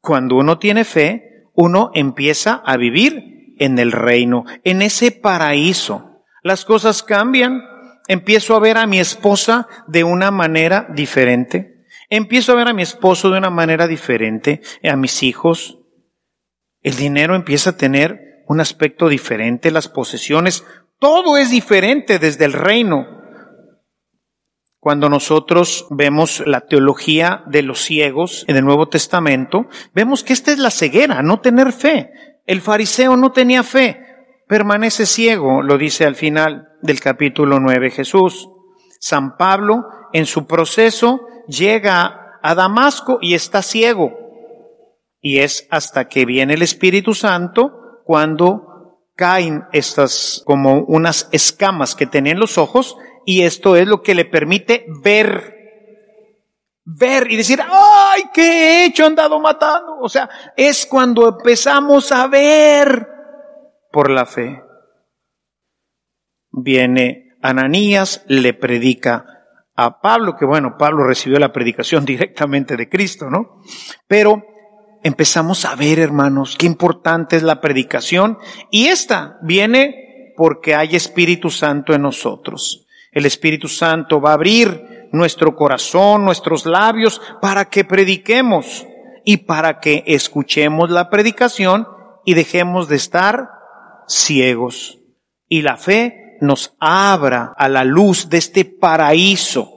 Cuando 0.01 0.36
uno 0.36 0.60
tiene 0.60 0.84
fe, 0.84 1.49
uno 1.54 1.91
empieza 1.93 2.62
a 2.65 2.78
vivir 2.78 3.56
en 3.58 3.80
el 3.80 3.91
reino, 3.91 4.45
en 4.63 4.82
ese 4.82 5.12
paraíso. 5.12 6.21
Las 6.43 6.65
cosas 6.65 7.04
cambian. 7.04 7.62
Empiezo 8.08 8.56
a 8.56 8.60
ver 8.60 8.78
a 8.78 8.86
mi 8.86 8.99
esposa 8.99 9.67
de 9.88 10.04
una 10.04 10.30
manera 10.30 10.88
diferente. 10.93 11.86
Empiezo 12.10 12.51
a 12.51 12.56
ver 12.56 12.67
a 12.67 12.73
mi 12.73 12.84
esposo 12.84 13.32
de 13.32 13.39
una 13.39 13.49
manera 13.49 13.88
diferente, 13.88 14.62
a 14.84 14.95
mis 14.95 15.23
hijos. 15.23 15.80
El 16.84 16.95
dinero 16.97 17.36
empieza 17.36 17.71
a 17.71 17.78
tener 17.78 18.43
un 18.47 18.60
aspecto 18.60 19.10
diferente, 19.10 19.71
las 19.71 19.88
posesiones, 19.88 20.63
todo 20.99 21.38
es 21.38 21.49
diferente 21.49 22.19
desde 22.19 22.45
el 22.45 22.54
reino. 22.54 23.25
Cuando 24.86 25.10
nosotros 25.10 25.88
vemos 25.89 26.43
la 26.45 26.67
teología 26.67 27.41
de 27.48 27.63
los 27.63 27.82
ciegos 27.82 28.45
en 28.48 28.56
el 28.56 28.65
Nuevo 28.65 28.88
Testamento, 28.88 29.65
vemos 29.95 30.24
que 30.24 30.34
esta 30.34 30.52
es 30.52 30.60
la 30.60 30.69
ceguera, 30.69 31.24
no 31.24 31.41
tener 31.41 31.74
fe. 31.74 32.12
El 32.45 32.62
fariseo 32.62 33.17
no 33.17 33.32
tenía 33.32 33.63
fe, 33.63 34.00
permanece 34.48 35.08
ciego, 35.08 35.63
lo 35.63 35.80
dice 35.80 36.06
al 36.06 36.13
final 36.13 36.67
del 36.84 37.00
capítulo 37.00 37.60
9 37.60 37.89
Jesús. 37.89 38.48
San 39.00 39.38
Pablo, 39.38 39.86
en 40.13 40.28
su 40.28 40.45
proceso, 40.45 41.21
llega 41.48 42.38
a 42.43 42.54
Damasco 42.54 43.17
y 43.19 43.34
está 43.34 43.63
ciego. 43.63 44.12
Y 45.19 45.39
es 45.39 45.67
hasta 45.71 46.08
que 46.08 46.28
viene 46.28 46.54
el 46.54 46.62
Espíritu 46.62 47.15
Santo 47.15 48.04
cuando 48.06 49.02
caen 49.15 49.63
estas 49.71 50.43
como 50.45 50.82
unas 50.82 51.28
escamas 51.32 51.95
que 51.95 52.06
tenía 52.06 52.34
en 52.34 52.39
los 52.39 52.60
ojos 52.60 52.98
y 53.26 53.42
esto 53.42 53.76
es 53.76 53.88
lo 53.88 54.02
que 54.02 54.16
le 54.16 54.26
permite 54.26 54.86
ver. 55.04 55.54
Ver 56.84 57.32
y 57.32 57.36
decir, 57.36 57.60
ay, 57.62 58.26
¿qué 58.32 58.42
he 58.44 58.86
hecho? 58.86 59.06
Andado 59.06 59.40
matando. 59.40 59.98
O 60.00 60.08
sea, 60.08 60.30
es 60.56 60.86
cuando 60.86 61.28
empezamos 61.28 62.12
a 62.12 62.28
ver 62.28 63.08
por 63.92 64.12
la 64.12 64.26
fe. 64.28 64.62
Viene 66.52 67.38
Ananías, 67.42 68.24
le 68.28 68.54
predica 68.54 69.26
a 69.76 70.00
Pablo, 70.00 70.36
que 70.38 70.46
bueno, 70.46 70.78
Pablo 70.78 71.06
recibió 71.06 71.40
la 71.40 71.52
predicación 71.52 72.06
directamente 72.06 72.78
de 72.78 72.90
Cristo, 72.90 73.30
¿no? 73.30 73.62
Pero 74.08 74.44
empezamos 75.04 75.66
a 75.66 75.76
ver, 75.76 76.00
hermanos, 76.00 76.56
qué 76.58 76.66
importante 76.66 77.36
es 77.36 77.44
la 77.44 77.62
predicación 77.62 78.38
y 78.72 78.88
esta 78.88 79.38
viene 79.42 80.34
porque 80.36 80.76
hay 80.76 80.96
Espíritu 80.96 81.50
Santo 81.50 81.94
en 81.94 82.02
nosotros. 82.02 82.85
El 83.15 83.25
Espíritu 83.25 83.69
Santo 83.69 84.19
va 84.19 84.32
a 84.32 84.34
abrir 84.34 85.08
nuestro 85.13 85.56
corazón, 85.56 86.25
nuestros 86.25 86.65
labios, 86.65 87.21
para 87.41 87.69
que 87.69 87.86
prediquemos 87.86 88.86
y 89.23 89.38
para 89.38 89.80
que 89.80 90.04
escuchemos 90.06 90.91
la 90.91 91.10
predicación 91.10 91.88
y 92.25 92.34
dejemos 92.34 92.89
de 92.89 92.97
estar 92.97 93.49
ciegos. 94.06 94.99
Y 95.47 95.62
la 95.62 95.78
fe 95.78 96.38
nos 96.41 96.75
abra 96.82 97.54
a 97.58 97.69
la 97.69 97.86
luz 97.86 98.30
de 98.30 98.38
este 98.38 98.65
paraíso 98.65 99.71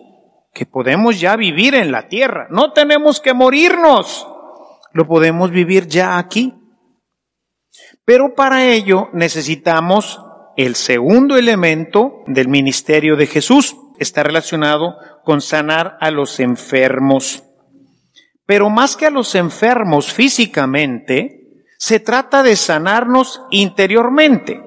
que 0.53 0.67
podemos 0.67 1.21
ya 1.21 1.37
vivir 1.37 1.77
en 1.77 1.93
la 1.93 2.09
tierra. 2.09 2.49
No 2.51 2.73
tenemos 2.73 3.21
que 3.21 3.35
morirnos. 3.35 4.27
Lo 4.93 5.07
podemos 5.07 5.53
vivir 5.53 5.87
ya 5.87 6.19
aquí. 6.19 6.55
Pero 8.05 8.35
para 8.35 8.65
ello 8.65 9.11
necesitamos 9.13 10.21
el 10.59 10.75
segundo 10.75 11.37
elemento 11.37 12.25
del 12.27 12.49
ministerio 12.49 13.15
de 13.15 13.29
Jesús 13.29 13.77
está 14.01 14.25
relacionado 14.25 14.97
con 15.25 15.41
sanar 15.41 15.97
a 16.01 16.11
los 16.11 16.41
enfermos. 16.41 17.45
Pero 18.45 18.69
más 18.69 18.97
que 18.97 19.07
a 19.07 19.11
los 19.11 19.37
enfermos 19.37 20.13
físicamente, 20.13 21.65
se 21.79 22.01
trata 22.01 22.43
de 22.43 22.57
sanarnos 22.57 23.41
interiormente. 23.53 24.61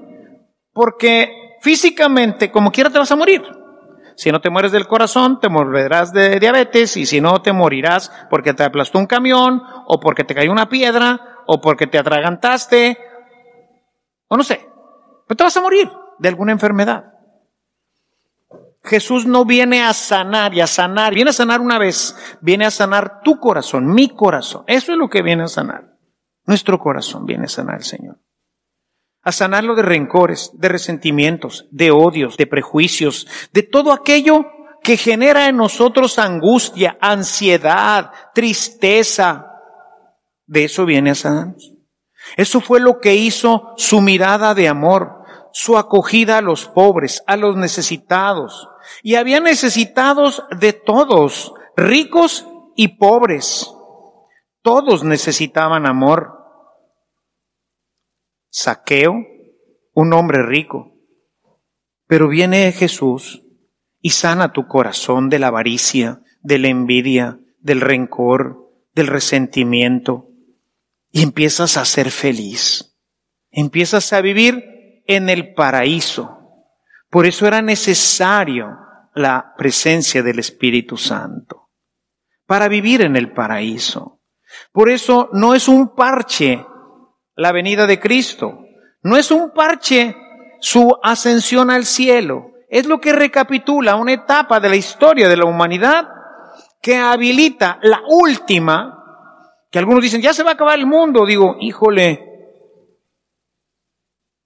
Porque 0.72 1.58
físicamente, 1.60 2.52
como 2.52 2.72
quiera, 2.72 2.90
te 2.90 2.98
vas 3.00 3.12
a 3.12 3.18
morir. 3.18 3.42
Si 4.16 4.32
no 4.32 4.40
te 4.40 4.50
mueres 4.50 4.72
del 4.72 4.88
corazón, 4.88 5.42
te 5.42 5.50
morirás 5.50 6.14
de 6.14 6.40
diabetes 6.40 6.96
y 6.96 7.06
si 7.06 7.20
no, 7.20 7.42
te 7.42 7.52
morirás 7.52 8.14
porque 8.30 8.54
te 8.54 8.64
aplastó 8.64 8.98
un 8.98 9.08
camión 9.08 9.62
o 9.88 10.00
porque 10.00 10.24
te 10.24 10.36
cayó 10.36 10.54
una 10.54 10.70
piedra 10.70 11.44
o 11.48 11.60
porque 11.60 11.88
te 11.88 11.98
atragantaste 11.98 12.98
o 14.30 14.38
no 14.38 14.44
sé. 14.46 14.71
Pero 15.32 15.38
te 15.38 15.44
vas 15.46 15.56
a 15.56 15.62
morir 15.62 15.90
de 16.20 16.28
alguna 16.28 16.52
enfermedad. 16.52 17.06
Jesús 18.84 19.26
no 19.26 19.46
viene 19.46 19.82
a 19.82 19.94
sanar 19.94 20.54
y 20.54 20.60
a 20.60 20.68
sanar, 20.68 21.14
viene 21.16 21.30
a 21.30 21.34
sanar 21.34 21.62
una 21.62 21.78
vez, 21.78 22.14
viene 22.42 22.66
a 22.66 22.70
sanar 22.70 23.22
tu 23.22 23.40
corazón, 23.40 23.94
mi 23.94 24.10
corazón. 24.10 24.66
Eso 24.68 24.92
es 24.92 24.98
lo 24.98 25.10
que 25.10 25.22
viene 25.22 25.44
a 25.44 25.48
sanar. 25.48 25.96
Nuestro 26.46 26.80
corazón 26.80 27.26
viene 27.26 27.46
a 27.46 27.48
sanar 27.48 27.78
el 27.78 27.86
Señor. 27.86 28.20
A 29.22 29.32
sanarlo 29.32 29.74
de 29.74 29.84
rencores, 29.84 30.52
de 30.56 30.68
resentimientos, 30.68 31.66
de 31.72 31.92
odios, 31.92 32.36
de 32.36 32.48
prejuicios, 32.48 33.26
de 33.54 33.64
todo 33.64 33.94
aquello 33.94 34.48
que 34.84 34.98
genera 34.98 35.48
en 35.48 35.56
nosotros 35.56 36.20
angustia, 36.20 36.98
ansiedad, 37.00 38.12
tristeza. 38.34 39.48
De 40.46 40.66
eso 40.66 40.86
viene 40.86 41.12
a 41.12 41.16
sanarnos. 41.16 41.72
Eso 42.36 42.60
fue 42.60 42.82
lo 42.82 43.00
que 43.00 43.16
hizo 43.16 43.74
su 43.78 44.02
mirada 44.02 44.54
de 44.54 44.68
amor 44.68 45.21
su 45.54 45.78
acogida 45.78 46.38
a 46.38 46.42
los 46.42 46.68
pobres, 46.68 47.24
a 47.28 47.38
los 47.38 47.56
necesitados. 47.56 48.70
Y 49.04 49.16
había 49.16 49.40
necesitados 49.40 50.44
de 50.60 50.74
todos, 50.74 51.54
ricos 51.76 52.46
y 52.76 52.98
pobres. 52.98 53.74
Todos 54.62 55.04
necesitaban 55.04 55.86
amor. 55.86 56.38
Saqueo, 58.50 59.16
un 59.94 60.14
hombre 60.14 60.44
rico. 60.44 60.94
Pero 62.08 62.28
viene 62.28 62.72
Jesús 62.72 63.44
y 64.02 64.12
sana 64.12 64.52
tu 64.52 64.68
corazón 64.68 65.30
de 65.30 65.40
la 65.40 65.48
avaricia, 65.48 66.22
de 66.42 66.60
la 66.60 66.68
envidia, 66.68 67.40
del 67.60 67.82
rencor, 67.82 68.70
del 68.94 69.08
resentimiento, 69.08 70.28
y 71.12 71.24
empiezas 71.24 71.78
a 71.78 71.86
ser 71.86 72.12
feliz. 72.12 72.98
Empiezas 73.52 74.12
a 74.14 74.22
vivir 74.22 74.71
en 75.06 75.30
el 75.30 75.54
paraíso. 75.54 76.38
Por 77.10 77.26
eso 77.26 77.46
era 77.46 77.62
necesario 77.62 78.78
la 79.14 79.54
presencia 79.58 80.24
del 80.24 80.40
Espíritu 80.40 80.98
Santo, 80.98 81.70
para 82.46 82.68
vivir 82.68 83.02
en 83.02 83.16
el 83.16 83.34
paraíso. 83.34 84.22
Por 84.72 84.90
eso 84.90 85.30
no 85.34 85.54
es 85.54 85.68
un 85.68 85.94
parche 85.96 86.66
la 87.36 87.52
venida 87.52 87.88
de 87.88 88.00
Cristo, 88.00 88.66
no 89.04 89.18
es 89.18 89.32
un 89.32 89.52
parche 89.52 90.16
su 90.60 90.96
ascensión 91.02 91.72
al 91.72 91.86
cielo, 91.86 92.52
es 92.70 92.86
lo 92.86 93.02
que 93.02 93.14
recapitula 93.14 93.96
una 93.96 94.14
etapa 94.14 94.60
de 94.60 94.70
la 94.70 94.76
historia 94.76 95.28
de 95.28 95.38
la 95.38 95.46
humanidad 95.46 96.08
que 96.82 96.98
habilita 96.98 97.80
la 97.82 98.02
última, 98.08 98.98
que 99.70 99.80
algunos 99.80 100.02
dicen, 100.02 100.22
ya 100.22 100.34
se 100.34 100.44
va 100.44 100.52
a 100.52 100.54
acabar 100.54 100.78
el 100.78 100.86
mundo, 100.86 101.26
digo, 101.26 101.58
híjole, 101.60 102.31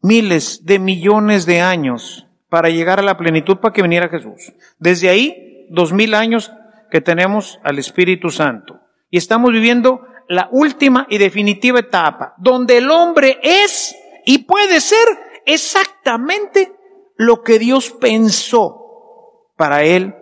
miles 0.05 0.65
de 0.65 0.79
millones 0.79 1.45
de 1.45 1.61
años 1.61 2.27
para 2.49 2.69
llegar 2.69 2.99
a 2.99 3.03
la 3.03 3.17
plenitud 3.17 3.57
para 3.57 3.73
que 3.73 3.81
viniera 3.81 4.09
Jesús. 4.09 4.53
Desde 4.77 5.09
ahí, 5.09 5.67
dos 5.69 5.91
mil 5.91 6.13
años 6.13 6.51
que 6.91 7.01
tenemos 7.01 7.59
al 7.63 7.79
Espíritu 7.79 8.29
Santo. 8.29 8.79
Y 9.09 9.17
estamos 9.17 9.51
viviendo 9.51 10.01
la 10.27 10.49
última 10.51 11.07
y 11.09 11.17
definitiva 11.17 11.79
etapa, 11.79 12.33
donde 12.37 12.77
el 12.77 12.89
hombre 12.89 13.39
es 13.41 13.95
y 14.25 14.39
puede 14.39 14.79
ser 14.79 15.07
exactamente 15.45 16.73
lo 17.17 17.41
que 17.41 17.59
Dios 17.59 17.91
pensó 17.91 19.51
para 19.55 19.83
él 19.83 20.15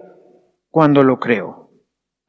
cuando 0.69 1.03
lo 1.03 1.19
creó, 1.19 1.71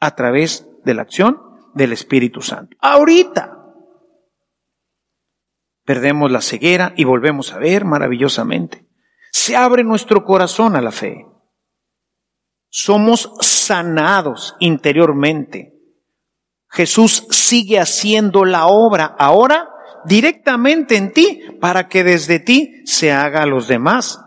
a 0.00 0.14
través 0.14 0.68
de 0.84 0.94
la 0.94 1.02
acción 1.02 1.40
del 1.74 1.92
Espíritu 1.92 2.40
Santo. 2.40 2.76
Ahorita 2.80 3.53
perdemos 5.84 6.30
la 6.30 6.40
ceguera 6.40 6.92
y 6.96 7.04
volvemos 7.04 7.52
a 7.52 7.58
ver 7.58 7.84
maravillosamente. 7.84 8.86
Se 9.30 9.56
abre 9.56 9.84
nuestro 9.84 10.24
corazón 10.24 10.76
a 10.76 10.80
la 10.80 10.92
fe. 10.92 11.26
Somos 12.68 13.32
sanados 13.40 14.56
interiormente 14.58 15.74
Jesús 16.74 17.28
sigue 17.30 17.78
haciendo 17.78 18.44
la 18.44 18.66
obra 18.66 19.14
ahora 19.16 19.70
directamente 20.06 20.96
en 20.96 21.12
ti 21.12 21.40
para 21.60 21.88
que 21.88 22.02
desde 22.02 22.40
ti 22.40 22.82
se 22.84 23.12
haga 23.12 23.42
a 23.42 23.46
los 23.46 23.68
demás. 23.68 24.20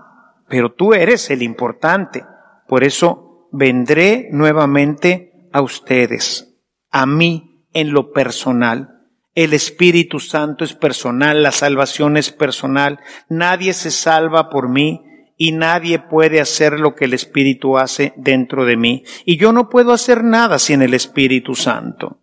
Pero 0.48 0.74
tú 0.74 0.94
eres 0.94 1.30
el 1.30 1.42
importante. 1.42 2.24
Por 2.66 2.86
eso 2.86 3.50
vendré 3.52 4.30
nuevamente 4.32 5.50
a 5.52 5.62
ustedes, 5.62 6.58
a 6.90 7.06
mí 7.06 7.68
en 7.74 7.92
lo 7.92 8.14
personal. 8.14 8.97
El 9.38 9.54
Espíritu 9.54 10.20
Santo 10.20 10.66
es 10.66 10.74
personal, 10.74 11.44
la 11.44 11.52
salvación 11.52 12.18
es 12.18 12.32
personal. 12.32 13.00
Nadie 13.30 13.74
se 13.74 13.92
salva 13.92 14.50
por 14.50 14.68
mí 14.68 15.04
y 15.38 15.52
nadie 15.52 16.00
puede 16.00 16.42
hacer 16.42 16.80
lo 16.80 16.96
que 16.96 17.06
el 17.06 17.14
Espíritu 17.14 17.78
hace 17.78 18.14
dentro 18.18 18.66
de 18.66 18.78
mí. 18.78 19.04
Y 19.26 19.38
yo 19.38 19.52
no 19.52 19.70
puedo 19.70 19.94
hacer 19.94 20.24
nada 20.24 20.58
sin 20.58 20.82
el 20.82 20.96
Espíritu 20.96 21.54
Santo. 21.54 22.22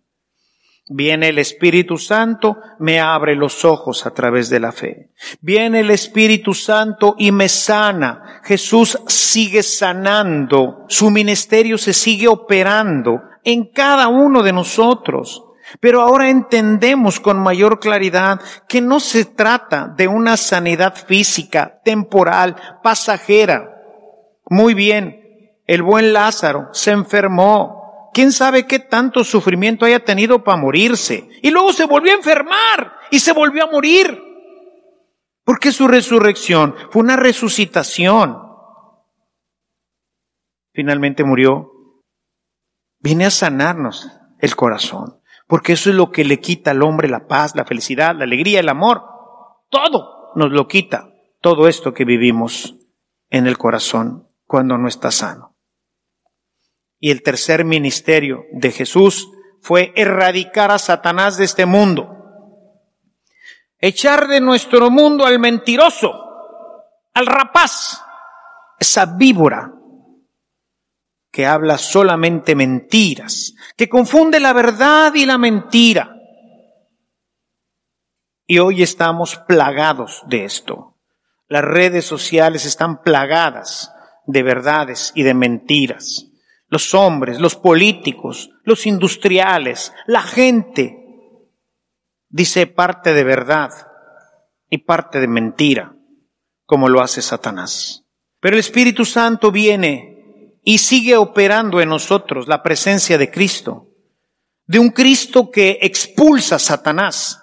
Viene 0.89 1.29
el 1.29 1.39
Espíritu 1.39 1.97
Santo, 1.97 2.57
me 2.79 2.99
abre 2.99 3.37
los 3.37 3.63
ojos 3.63 4.05
a 4.05 4.11
través 4.11 4.49
de 4.49 4.59
la 4.59 4.73
fe. 4.73 5.11
Viene 5.39 5.79
el 5.79 5.91
Espíritu 5.91 6.53
Santo 6.53 7.15
y 7.17 7.31
me 7.31 7.47
sana. 7.47 8.41
Jesús 8.43 8.99
sigue 9.07 9.63
sanando. 9.63 10.83
Su 10.89 11.09
ministerio 11.11 11.77
se 11.77 11.93
sigue 11.93 12.27
operando 12.27 13.21
en 13.45 13.71
cada 13.71 14.09
uno 14.09 14.43
de 14.43 14.51
nosotros. 14.51 15.45
Pero 15.79 16.01
ahora 16.01 16.29
entendemos 16.29 17.19
con 17.19 17.39
mayor 17.39 17.79
claridad 17.79 18.39
que 18.67 18.81
no 18.81 18.99
se 18.99 19.25
trata 19.25 19.87
de 19.87 20.07
una 20.07 20.37
sanidad 20.37 20.95
física, 20.95 21.81
temporal, 21.83 22.55
pasajera. 22.83 23.71
Muy 24.49 24.73
bien, 24.73 25.25
el 25.65 25.81
buen 25.81 26.13
Lázaro 26.13 26.69
se 26.71 26.91
enfermó, 26.91 28.11
quién 28.13 28.31
sabe 28.31 28.67
qué 28.67 28.79
tanto 28.79 29.23
sufrimiento 29.23 29.85
haya 29.85 30.03
tenido 30.03 30.43
para 30.43 30.57
morirse. 30.57 31.27
Y 31.41 31.51
luego 31.51 31.73
se 31.73 31.85
volvió 31.85 32.13
a 32.13 32.17
enfermar 32.17 32.93
y 33.11 33.19
se 33.19 33.33
volvió 33.33 33.63
a 33.63 33.71
morir. 33.71 34.21
Porque 35.43 35.71
su 35.71 35.87
resurrección 35.87 36.75
fue 36.91 37.03
una 37.03 37.15
resucitación. 37.15 38.41
Finalmente 40.73 41.23
murió. 41.23 41.71
Viene 42.99 43.25
a 43.25 43.31
sanarnos 43.31 44.09
el 44.39 44.55
corazón. 44.55 45.21
Porque 45.47 45.73
eso 45.73 45.89
es 45.89 45.95
lo 45.95 46.11
que 46.11 46.25
le 46.25 46.39
quita 46.39 46.71
al 46.71 46.81
hombre 46.81 47.07
la 47.07 47.27
paz, 47.27 47.55
la 47.55 47.65
felicidad, 47.65 48.15
la 48.15 48.23
alegría, 48.23 48.59
el 48.59 48.69
amor. 48.69 49.03
Todo 49.69 50.31
nos 50.35 50.51
lo 50.51 50.67
quita. 50.67 51.09
Todo 51.41 51.67
esto 51.67 51.93
que 51.93 52.05
vivimos 52.05 52.75
en 53.29 53.45
el 53.45 53.57
corazón 53.57 54.27
cuando 54.47 54.77
no 54.77 54.87
está 54.87 55.11
sano. 55.11 55.55
Y 56.99 57.11
el 57.11 57.21
tercer 57.21 57.65
ministerio 57.65 58.45
de 58.51 58.71
Jesús 58.71 59.29
fue 59.61 59.93
erradicar 59.95 60.71
a 60.71 60.79
Satanás 60.79 61.37
de 61.37 61.45
este 61.45 61.65
mundo. 61.65 62.11
Echar 63.77 64.27
de 64.27 64.41
nuestro 64.41 64.89
mundo 64.89 65.25
al 65.25 65.37
mentiroso, 65.37 66.11
al 67.13 67.27
rapaz, 67.27 68.01
esa 68.79 69.05
víbora 69.05 69.74
que 71.35 71.45
habla 71.45 71.77
solamente 71.77 72.55
mentiras, 72.55 73.55
que 73.75 73.89
confunde 73.89 74.39
la 74.39 74.53
verdad 74.53 75.13
y 75.15 75.25
la 75.25 75.37
mentira. 75.37 76.15
Y 78.47 78.59
hoy 78.59 78.81
estamos 78.81 79.35
plagados 79.45 80.23
de 80.27 80.45
esto. 80.45 80.95
Las 81.49 81.65
redes 81.65 82.05
sociales 82.05 82.65
están 82.65 83.01
plagadas 83.01 83.91
de 84.25 84.43
verdades 84.43 85.11
y 85.13 85.23
de 85.23 85.33
mentiras 85.33 86.31
los 86.69 86.93
hombres, 86.93 87.41
los 87.41 87.57
políticos, 87.57 88.51
los 88.63 88.85
industriales, 88.85 89.93
la 90.07 90.21
gente, 90.21 90.97
dice 92.29 92.65
parte 92.65 93.13
de 93.13 93.25
verdad 93.25 93.71
y 94.69 94.77
parte 94.79 95.19
de 95.19 95.27
mentira, 95.27 95.97
como 96.65 96.87
lo 96.87 97.01
hace 97.01 97.21
Satanás. 97.21 98.05
Pero 98.39 98.55
el 98.55 98.61
Espíritu 98.61 99.03
Santo 99.03 99.51
viene 99.51 100.14
y 100.67 100.79
sigue 100.79 101.15
operando 101.15 101.79
en 101.79 101.89
nosotros 101.89 102.47
la 102.47 102.63
presencia 102.63 103.19
de 103.19 103.29
Cristo, 103.29 103.87
de 104.65 104.79
un 104.79 104.89
Cristo 104.89 105.51
que 105.51 105.77
expulsa 105.79 106.55
a 106.55 106.59
Satanás. 106.59 107.39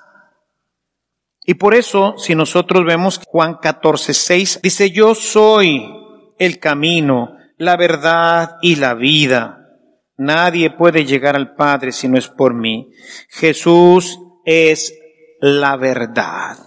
Y 1.44 1.54
por 1.54 1.74
eso, 1.74 2.16
si 2.18 2.34
nosotros 2.34 2.84
vemos 2.84 3.20
Juan 3.24 3.58
14, 3.62 4.12
6, 4.12 4.60
dice, 4.64 4.90
yo 4.90 5.14
soy 5.14 5.88
el 6.36 6.58
camino, 6.58 7.36
la 7.58 7.76
verdad 7.76 8.56
y 8.60 8.74
la 8.74 8.94
vida. 8.94 9.68
Nadie 10.16 10.70
puede 10.70 11.04
llegar 11.04 11.36
al 11.36 11.54
Padre 11.54 11.92
si 11.92 12.08
no 12.08 12.18
es 12.18 12.26
por 12.26 12.54
mí. 12.54 12.90
Jesús 13.28 14.18
es 14.44 14.98
la 15.40 15.76
verdad. 15.76 16.58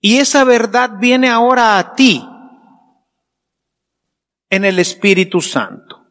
Y 0.00 0.18
esa 0.18 0.42
verdad 0.42 0.90
viene 0.98 1.28
ahora 1.28 1.78
a 1.78 1.94
ti 1.94 2.24
en 4.52 4.66
el 4.66 4.78
Espíritu 4.78 5.40
Santo. 5.40 6.08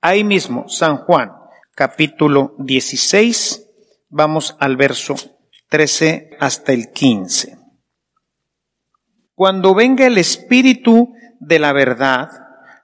Ahí 0.00 0.24
mismo, 0.24 0.68
San 0.68 0.96
Juan, 0.96 1.30
capítulo 1.72 2.56
16, 2.58 3.64
vamos 4.08 4.56
al 4.58 4.76
verso 4.76 5.14
13 5.68 6.30
hasta 6.40 6.72
el 6.72 6.90
15. 6.90 7.56
Cuando 9.36 9.72
venga 9.72 10.04
el 10.04 10.18
Espíritu 10.18 11.14
de 11.38 11.60
la 11.60 11.72
verdad, 11.72 12.28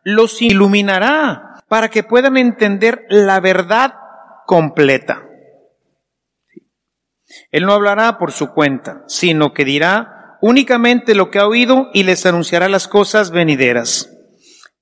los 0.04 0.40
iluminará 0.40 1.64
para 1.66 1.88
que 1.88 2.04
puedan 2.04 2.36
entender 2.36 3.06
la 3.08 3.40
verdad 3.40 3.92
completa. 4.46 5.26
Él 7.50 7.66
no 7.66 7.72
hablará 7.72 8.18
por 8.18 8.30
su 8.30 8.52
cuenta, 8.52 9.02
sino 9.08 9.52
que 9.52 9.64
dirá 9.64 10.15
únicamente 10.40 11.14
lo 11.14 11.30
que 11.30 11.38
ha 11.38 11.46
oído 11.46 11.90
y 11.92 12.02
les 12.02 12.26
anunciará 12.26 12.68
las 12.68 12.88
cosas 12.88 13.30
venideras. 13.30 14.10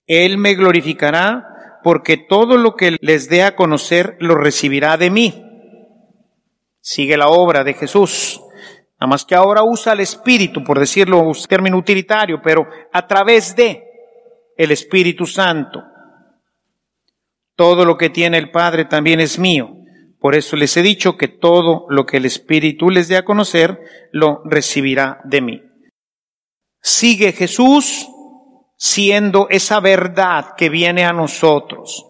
Él 0.07 0.39
me 0.39 0.55
glorificará 0.55 1.81
porque 1.83 2.17
todo 2.17 2.57
lo 2.57 2.77
que 2.77 2.97
les 3.01 3.29
dé 3.29 3.43
a 3.43 3.57
conocer 3.57 4.17
lo 4.21 4.35
recibirá 4.35 4.97
de 4.97 5.11
mí. 5.11 5.45
Sigue 6.81 7.17
la 7.17 7.29
obra 7.29 7.65
de 7.65 7.75
Jesús. 7.75 8.41
Nada 9.01 9.09
más 9.09 9.25
que 9.25 9.35
ahora 9.35 9.63
usa 9.63 9.93
el 9.93 10.01
Espíritu, 10.01 10.63
por 10.63 10.79
decirlo 10.79 11.21
un 11.21 11.35
término 11.49 11.77
utilitario, 11.77 12.41
pero 12.43 12.67
a 12.93 13.07
través 13.07 13.55
de 13.55 13.85
el 14.57 14.71
Espíritu 14.71 15.27
Santo. 15.27 15.83
Todo 17.57 17.85
lo 17.85 17.97
que 17.97 18.11
tiene 18.11 18.39
el 18.39 18.51
Padre 18.51 18.85
también 18.85 19.21
es 19.21 19.39
mío. 19.39 19.84
Por 20.25 20.35
eso 20.35 20.57
les 20.57 20.75
he 20.79 20.81
dicho 20.81 21.19
que 21.19 21.29
todo 21.29 21.85
lo 21.91 22.07
que 22.07 22.17
el 22.17 22.25
Espíritu 22.25 22.89
les 22.89 23.09
dé 23.09 23.19
a 23.19 23.27
conocer, 23.27 24.09
lo 24.11 24.41
recibirá 24.47 25.21
de 25.25 25.43
mí. 25.43 25.63
Sigue 26.81 27.33
Jesús 27.33 28.09
siendo 28.79 29.49
esa 29.51 29.81
verdad 29.81 30.55
que 30.57 30.71
viene 30.71 31.05
a 31.05 31.13
nosotros. 31.13 32.07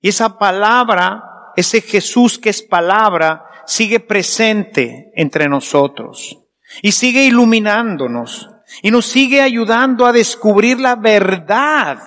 Y 0.00 0.10
esa 0.10 0.38
palabra, 0.38 1.50
ese 1.56 1.80
Jesús 1.80 2.38
que 2.38 2.50
es 2.50 2.62
palabra, 2.62 3.50
sigue 3.66 3.98
presente 3.98 5.10
entre 5.16 5.48
nosotros 5.48 6.38
y 6.80 6.92
sigue 6.92 7.24
iluminándonos 7.24 8.48
y 8.82 8.92
nos 8.92 9.06
sigue 9.06 9.40
ayudando 9.40 10.06
a 10.06 10.12
descubrir 10.12 10.78
la 10.78 10.94
verdad 10.94 11.98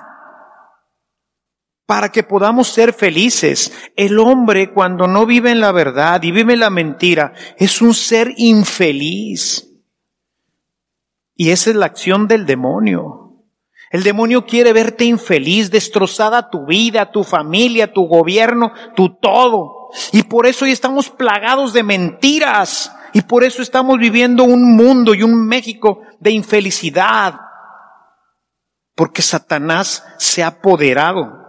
para 1.91 2.07
que 2.09 2.23
podamos 2.23 2.69
ser 2.69 2.93
felices. 2.93 3.73
El 3.97 4.17
hombre 4.17 4.71
cuando 4.71 5.07
no 5.07 5.25
vive 5.25 5.51
en 5.51 5.59
la 5.59 5.73
verdad 5.73 6.23
y 6.23 6.31
vive 6.31 6.53
en 6.53 6.61
la 6.61 6.69
mentira 6.69 7.33
es 7.57 7.81
un 7.81 7.93
ser 7.93 8.33
infeliz. 8.37 9.67
Y 11.35 11.49
esa 11.49 11.69
es 11.69 11.75
la 11.75 11.87
acción 11.87 12.29
del 12.29 12.45
demonio. 12.45 13.43
El 13.89 14.03
demonio 14.03 14.45
quiere 14.45 14.71
verte 14.71 15.03
infeliz, 15.03 15.69
destrozada 15.69 16.49
tu 16.49 16.65
vida, 16.65 17.11
tu 17.11 17.25
familia, 17.25 17.91
tu 17.91 18.07
gobierno, 18.07 18.71
tu 18.95 19.17
todo. 19.19 19.89
Y 20.13 20.23
por 20.23 20.47
eso 20.47 20.63
hoy 20.63 20.71
estamos 20.71 21.09
plagados 21.09 21.73
de 21.73 21.83
mentiras. 21.83 22.95
Y 23.11 23.19
por 23.19 23.43
eso 23.43 23.61
estamos 23.61 23.99
viviendo 23.99 24.45
un 24.45 24.77
mundo 24.77 25.13
y 25.13 25.23
un 25.23 25.45
México 25.45 26.03
de 26.21 26.31
infelicidad. 26.31 27.35
Porque 28.95 29.21
Satanás 29.21 30.05
se 30.17 30.41
ha 30.41 30.47
apoderado 30.47 31.40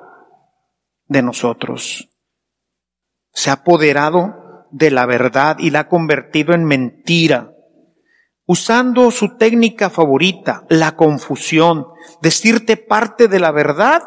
de 1.12 1.22
nosotros. 1.22 2.10
Se 3.32 3.50
ha 3.50 3.54
apoderado 3.54 4.66
de 4.70 4.90
la 4.90 5.06
verdad 5.06 5.56
y 5.58 5.70
la 5.70 5.80
ha 5.80 5.88
convertido 5.88 6.54
en 6.54 6.64
mentira. 6.64 7.52
Usando 8.44 9.10
su 9.10 9.36
técnica 9.36 9.90
favorita, 9.90 10.64
la 10.68 10.96
confusión, 10.96 11.86
decirte 12.20 12.76
parte 12.76 13.28
de 13.28 13.38
la 13.38 13.52
verdad 13.52 14.02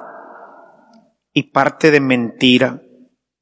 y 1.32 1.52
parte 1.52 1.92
de 1.92 2.02
mentira. 2.02 2.82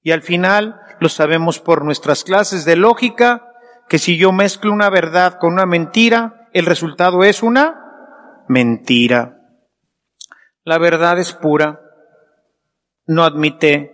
Y 0.02 0.12
al 0.12 0.22
final 0.22 0.80
lo 1.00 1.10
sabemos 1.10 1.60
por 1.60 1.84
nuestras 1.84 2.24
clases 2.24 2.66
de 2.66 2.76
lógica, 2.76 3.48
que 3.90 4.00
si 4.00 4.18
yo 4.18 4.32
mezclo 4.32 4.72
una 4.72 4.90
verdad 4.90 5.38
con 5.40 5.54
una 5.54 5.66
mentira, 5.66 6.50
el 6.54 6.66
resultado 6.66 7.24
es 7.24 7.42
una 7.42 7.80
mentira. 8.48 9.40
La 10.64 10.78
verdad 10.78 11.20
es 11.20 11.34
pura, 11.34 11.82
no 13.06 13.24
admite 13.24 13.94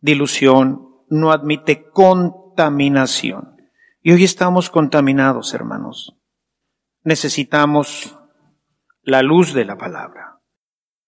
dilución, 0.00 1.04
no 1.08 1.32
admite 1.32 1.90
contaminación. 1.90 3.56
Y 4.02 4.12
hoy 4.12 4.24
estamos 4.24 4.70
contaminados, 4.70 5.54
hermanos. 5.54 6.16
Necesitamos 7.02 8.18
la 9.02 9.22
luz 9.22 9.54
de 9.54 9.64
la 9.64 9.78
palabra. 9.78 10.40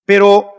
Pero 0.04 0.52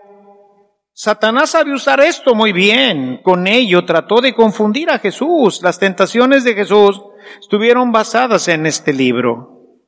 Satanás 0.94 1.52
sabe 1.52 1.74
usar 1.74 2.00
esto 2.00 2.36
muy 2.36 2.52
bien. 2.52 3.22
Con 3.24 3.48
ello 3.48 3.86
trató 3.86 4.22
de 4.22 4.36
confundir 4.36 4.90
a 4.90 5.00
Jesús. 5.00 5.62
Las 5.64 5.80
tentaciones 5.80 6.44
de 6.44 6.54
Jesús 6.54 7.02
estuvieron 7.40 7.92
basadas 7.92 8.48
en 8.48 8.66
este 8.66 8.94
libro. 8.94 9.82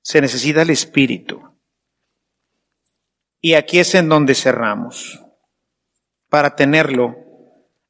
Se 0.00 0.20
necesita 0.20 0.62
el 0.62 0.70
Espíritu. 0.70 1.42
Y 3.40 3.54
aquí 3.54 3.78
es 3.78 3.94
en 3.94 4.08
donde 4.08 4.34
cerramos 4.34 5.25
para 6.28 6.56
tenerlo 6.56 7.14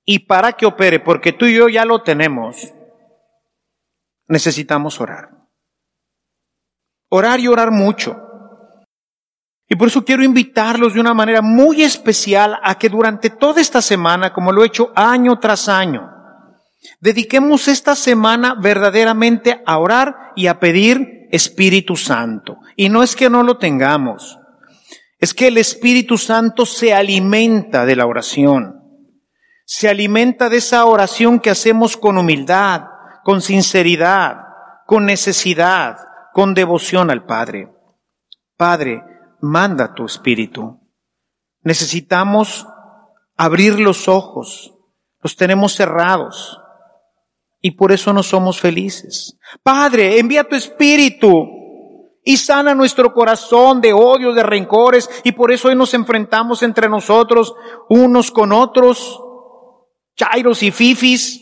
y 0.04 0.20
para 0.20 0.52
que 0.52 0.66
opere, 0.66 1.00
porque 1.00 1.32
tú 1.32 1.46
y 1.46 1.56
yo 1.56 1.68
ya 1.68 1.84
lo 1.84 2.02
tenemos, 2.02 2.72
necesitamos 4.28 5.00
orar. 5.00 5.30
Orar 7.08 7.40
y 7.40 7.48
orar 7.48 7.70
mucho. 7.70 8.22
Y 9.68 9.74
por 9.74 9.88
eso 9.88 10.04
quiero 10.04 10.22
invitarlos 10.22 10.94
de 10.94 11.00
una 11.00 11.12
manera 11.12 11.42
muy 11.42 11.82
especial 11.82 12.58
a 12.62 12.78
que 12.78 12.88
durante 12.88 13.30
toda 13.30 13.60
esta 13.60 13.82
semana, 13.82 14.32
como 14.32 14.52
lo 14.52 14.62
he 14.62 14.68
hecho 14.68 14.92
año 14.94 15.38
tras 15.40 15.68
año, 15.68 16.12
dediquemos 17.00 17.66
esta 17.66 17.96
semana 17.96 18.54
verdaderamente 18.54 19.62
a 19.66 19.78
orar 19.78 20.32
y 20.36 20.46
a 20.46 20.60
pedir 20.60 21.28
Espíritu 21.32 21.96
Santo. 21.96 22.58
Y 22.76 22.88
no 22.88 23.02
es 23.02 23.16
que 23.16 23.28
no 23.28 23.42
lo 23.42 23.58
tengamos, 23.58 24.38
es 25.18 25.32
que 25.32 25.48
el 25.48 25.58
Espíritu 25.58 26.18
Santo 26.18 26.66
se 26.66 26.92
alimenta 26.92 27.86
de 27.86 27.96
la 27.96 28.06
oración. 28.06 28.82
Se 29.64 29.88
alimenta 29.88 30.48
de 30.48 30.58
esa 30.58 30.84
oración 30.84 31.40
que 31.40 31.50
hacemos 31.50 31.96
con 31.96 32.18
humildad, 32.18 32.82
con 33.24 33.40
sinceridad, 33.40 34.36
con 34.86 35.06
necesidad, 35.06 35.96
con 36.32 36.54
devoción 36.54 37.10
al 37.10 37.24
Padre. 37.24 37.72
Padre, 38.56 39.02
manda 39.40 39.94
tu 39.94 40.04
Espíritu. 40.04 40.80
Necesitamos 41.62 42.66
abrir 43.36 43.80
los 43.80 44.08
ojos. 44.08 44.74
Los 45.22 45.34
tenemos 45.34 45.74
cerrados. 45.74 46.60
Y 47.60 47.72
por 47.72 47.90
eso 47.90 48.12
no 48.12 48.22
somos 48.22 48.60
felices. 48.60 49.38
Padre, 49.62 50.20
envía 50.20 50.44
tu 50.44 50.54
Espíritu 50.54 51.55
y 52.28 52.38
sana 52.38 52.74
nuestro 52.74 53.14
corazón 53.14 53.80
de 53.80 53.92
odio, 53.92 54.32
de 54.34 54.42
rencores, 54.42 55.08
y 55.22 55.30
por 55.30 55.52
eso 55.52 55.68
hoy 55.68 55.76
nos 55.76 55.94
enfrentamos 55.94 56.64
entre 56.64 56.88
nosotros, 56.88 57.54
unos 57.88 58.32
con 58.32 58.50
otros, 58.50 59.22
chairos 60.16 60.60
y 60.64 60.72
fifis, 60.72 61.40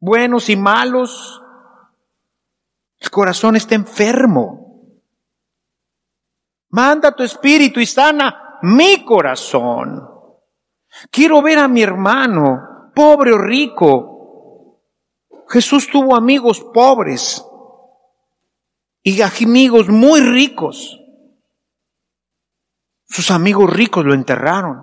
buenos 0.00 0.48
y 0.48 0.56
malos. 0.56 1.40
El 2.98 3.10
corazón 3.10 3.54
está 3.54 3.76
enfermo. 3.76 4.90
Manda 6.70 7.12
tu 7.12 7.22
espíritu 7.22 7.78
y 7.78 7.86
sana 7.86 8.58
mi 8.62 9.04
corazón. 9.04 10.04
Quiero 11.12 11.40
ver 11.42 11.60
a 11.60 11.68
mi 11.68 11.80
hermano, 11.80 12.90
pobre 12.92 13.32
o 13.32 13.38
rico. 13.38 14.82
Jesús 15.48 15.88
tuvo 15.88 16.16
amigos 16.16 16.60
pobres 16.74 17.44
y 19.08 19.22
amigos 19.22 19.88
muy 19.88 20.20
ricos. 20.20 21.00
Sus 23.06 23.30
amigos 23.30 23.72
ricos 23.72 24.04
lo 24.04 24.12
enterraron. 24.12 24.82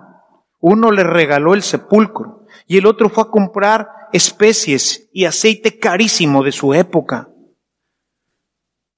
Uno 0.58 0.90
le 0.90 1.04
regaló 1.04 1.54
el 1.54 1.62
sepulcro 1.62 2.44
y 2.66 2.78
el 2.78 2.86
otro 2.86 3.08
fue 3.08 3.22
a 3.22 3.30
comprar 3.30 3.88
especies 4.12 5.08
y 5.12 5.26
aceite 5.26 5.78
carísimo 5.78 6.42
de 6.42 6.50
su 6.50 6.74
época. 6.74 7.28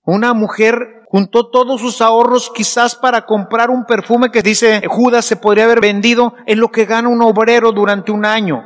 Una 0.02 0.32
mujer 0.32 1.02
juntó 1.08 1.50
todos 1.50 1.82
sus 1.82 2.00
ahorros 2.00 2.50
quizás 2.54 2.94
para 2.94 3.26
comprar 3.26 3.68
un 3.68 3.84
perfume 3.84 4.30
que 4.30 4.40
dice 4.40 4.80
Judas 4.88 5.26
se 5.26 5.36
podría 5.36 5.64
haber 5.64 5.82
vendido 5.82 6.34
en 6.46 6.58
lo 6.58 6.70
que 6.70 6.86
gana 6.86 7.10
un 7.10 7.20
obrero 7.20 7.72
durante 7.72 8.12
un 8.12 8.24
año. 8.24 8.64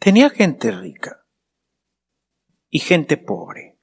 Tenía 0.00 0.28
gente 0.28 0.72
rica 0.72 1.20
y 2.68 2.80
gente 2.80 3.16
pobre. 3.16 3.73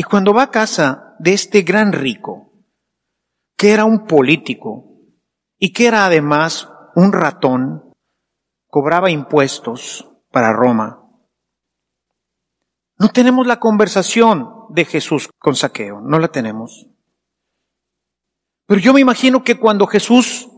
Y 0.00 0.02
cuando 0.02 0.32
va 0.32 0.44
a 0.44 0.50
casa 0.50 1.14
de 1.18 1.34
este 1.34 1.60
gran 1.60 1.92
rico, 1.92 2.54
que 3.54 3.70
era 3.70 3.84
un 3.84 4.06
político 4.06 4.96
y 5.58 5.74
que 5.74 5.88
era 5.88 6.06
además 6.06 6.70
un 6.94 7.12
ratón, 7.12 7.92
cobraba 8.66 9.10
impuestos 9.10 10.10
para 10.30 10.54
Roma. 10.54 11.06
No 12.96 13.08
tenemos 13.08 13.46
la 13.46 13.60
conversación 13.60 14.48
de 14.70 14.86
Jesús 14.86 15.28
con 15.38 15.54
Saqueo, 15.54 16.00
no 16.00 16.18
la 16.18 16.28
tenemos. 16.28 16.86
Pero 18.64 18.80
yo 18.80 18.94
me 18.94 19.02
imagino 19.02 19.44
que 19.44 19.58
cuando 19.58 19.86
Jesús 19.86 20.48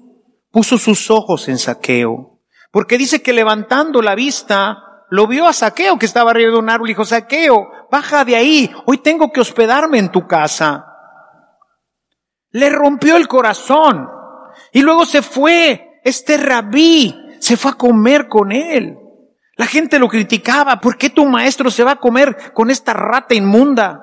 puso 0.53 0.79
sus 0.79 1.11
ojos 1.11 1.49
en 1.49 1.59
Saqueo, 1.59 2.39
porque 2.71 2.97
dice 2.97 3.23
que 3.23 3.33
levantando 3.33 4.03
la 4.03 4.15
vista, 4.15 4.92
lo 5.13 5.27
vio 5.27 5.47
a 5.47 5.53
Saqueo 5.53 5.99
que 5.99 6.07
estaba 6.07 6.31
arriba 6.31 6.53
de 6.53 6.57
un 6.57 6.71
árbol 6.71 6.89
y 6.89 6.93
dijo, 6.93 7.05
Saqueo, 7.05 7.71
baja 7.91 8.25
de 8.25 8.35
ahí, 8.35 8.75
hoy 8.87 8.97
tengo 8.97 9.31
que 9.31 9.43
hospedarme 9.43 9.99
en 9.99 10.11
tu 10.11 10.27
casa. 10.27 10.87
Le 12.51 12.71
rompió 12.71 13.19
el 13.19 13.29
corazón 13.29 14.09
y 14.73 14.81
luego 14.81 15.05
se 15.05 15.21
fue, 15.21 16.01
este 16.03 16.39
rabí, 16.39 17.15
se 17.41 17.59
fue 17.59 17.73
a 17.73 17.75
comer 17.75 18.27
con 18.27 18.53
él. 18.53 18.97
La 19.57 19.67
gente 19.67 19.99
lo 19.99 20.09
criticaba, 20.09 20.81
¿por 20.81 20.97
qué 20.97 21.11
tu 21.11 21.27
maestro 21.27 21.71
se 21.71 21.85
va 21.85 21.91
a 21.91 22.01
comer 22.01 22.55
con 22.55 22.71
esta 22.71 22.95
rata 22.95 23.35
inmunda? 23.35 24.01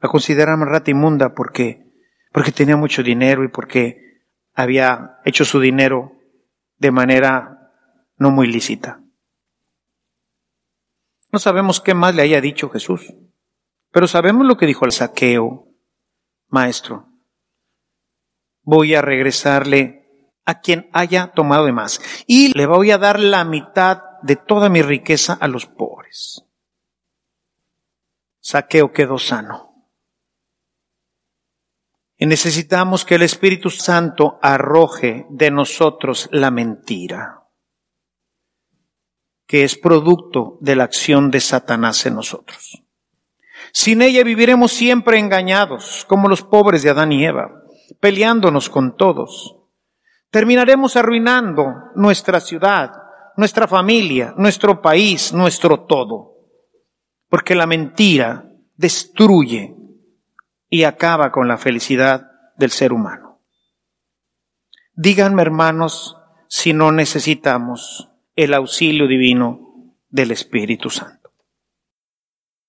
La 0.00 0.08
consideraban 0.08 0.66
rata 0.66 0.90
inmunda 0.90 1.34
porque, 1.36 1.86
porque 2.32 2.50
tenía 2.50 2.76
mucho 2.76 3.00
dinero 3.04 3.44
y 3.44 3.48
porque 3.48 4.24
había 4.54 5.20
hecho 5.24 5.44
su 5.44 5.60
dinero 5.60 6.10
de 6.78 6.90
manera 6.90 7.70
no 8.16 8.32
muy 8.32 8.48
lícita. 8.48 9.02
No 11.36 11.40
sabemos 11.40 11.82
qué 11.82 11.92
más 11.92 12.14
le 12.14 12.22
haya 12.22 12.40
dicho 12.40 12.70
Jesús, 12.70 13.12
pero 13.90 14.08
sabemos 14.08 14.46
lo 14.46 14.56
que 14.56 14.64
dijo 14.64 14.86
el 14.86 14.92
saqueo, 14.92 15.68
maestro. 16.48 17.10
Voy 18.62 18.94
a 18.94 19.02
regresarle 19.02 20.32
a 20.46 20.62
quien 20.62 20.88
haya 20.94 21.32
tomado 21.34 21.66
de 21.66 21.72
más 21.72 22.00
y 22.26 22.56
le 22.56 22.64
voy 22.64 22.90
a 22.90 22.96
dar 22.96 23.20
la 23.20 23.44
mitad 23.44 24.00
de 24.22 24.36
toda 24.36 24.70
mi 24.70 24.80
riqueza 24.80 25.34
a 25.34 25.46
los 25.46 25.66
pobres. 25.66 26.42
Saqueo 28.40 28.94
quedó 28.94 29.18
sano. 29.18 29.90
Y 32.16 32.24
necesitamos 32.24 33.04
que 33.04 33.16
el 33.16 33.22
Espíritu 33.24 33.68
Santo 33.68 34.38
arroje 34.40 35.26
de 35.28 35.50
nosotros 35.50 36.30
la 36.32 36.50
mentira, 36.50 37.35
que 39.46 39.64
es 39.64 39.76
producto 39.76 40.58
de 40.60 40.76
la 40.76 40.84
acción 40.84 41.30
de 41.30 41.40
Satanás 41.40 42.04
en 42.06 42.16
nosotros. 42.16 42.82
Sin 43.72 44.02
ella 44.02 44.24
viviremos 44.24 44.72
siempre 44.72 45.18
engañados, 45.18 46.04
como 46.08 46.28
los 46.28 46.42
pobres 46.42 46.82
de 46.82 46.90
Adán 46.90 47.12
y 47.12 47.24
Eva, 47.24 47.62
peleándonos 48.00 48.68
con 48.68 48.96
todos. 48.96 49.56
Terminaremos 50.30 50.96
arruinando 50.96 51.66
nuestra 51.94 52.40
ciudad, 52.40 52.90
nuestra 53.36 53.68
familia, 53.68 54.34
nuestro 54.36 54.80
país, 54.80 55.32
nuestro 55.32 55.80
todo. 55.80 56.36
Porque 57.28 57.54
la 57.54 57.66
mentira 57.66 58.50
destruye 58.76 59.76
y 60.68 60.84
acaba 60.84 61.30
con 61.30 61.46
la 61.46 61.58
felicidad 61.58 62.30
del 62.56 62.70
ser 62.70 62.92
humano. 62.92 63.40
Díganme, 64.94 65.42
hermanos, 65.42 66.16
si 66.48 66.72
no 66.72 66.92
necesitamos 66.92 68.08
el 68.36 68.54
auxilio 68.54 69.08
divino 69.08 69.94
del 70.08 70.30
Espíritu 70.30 70.90
Santo. 70.90 71.32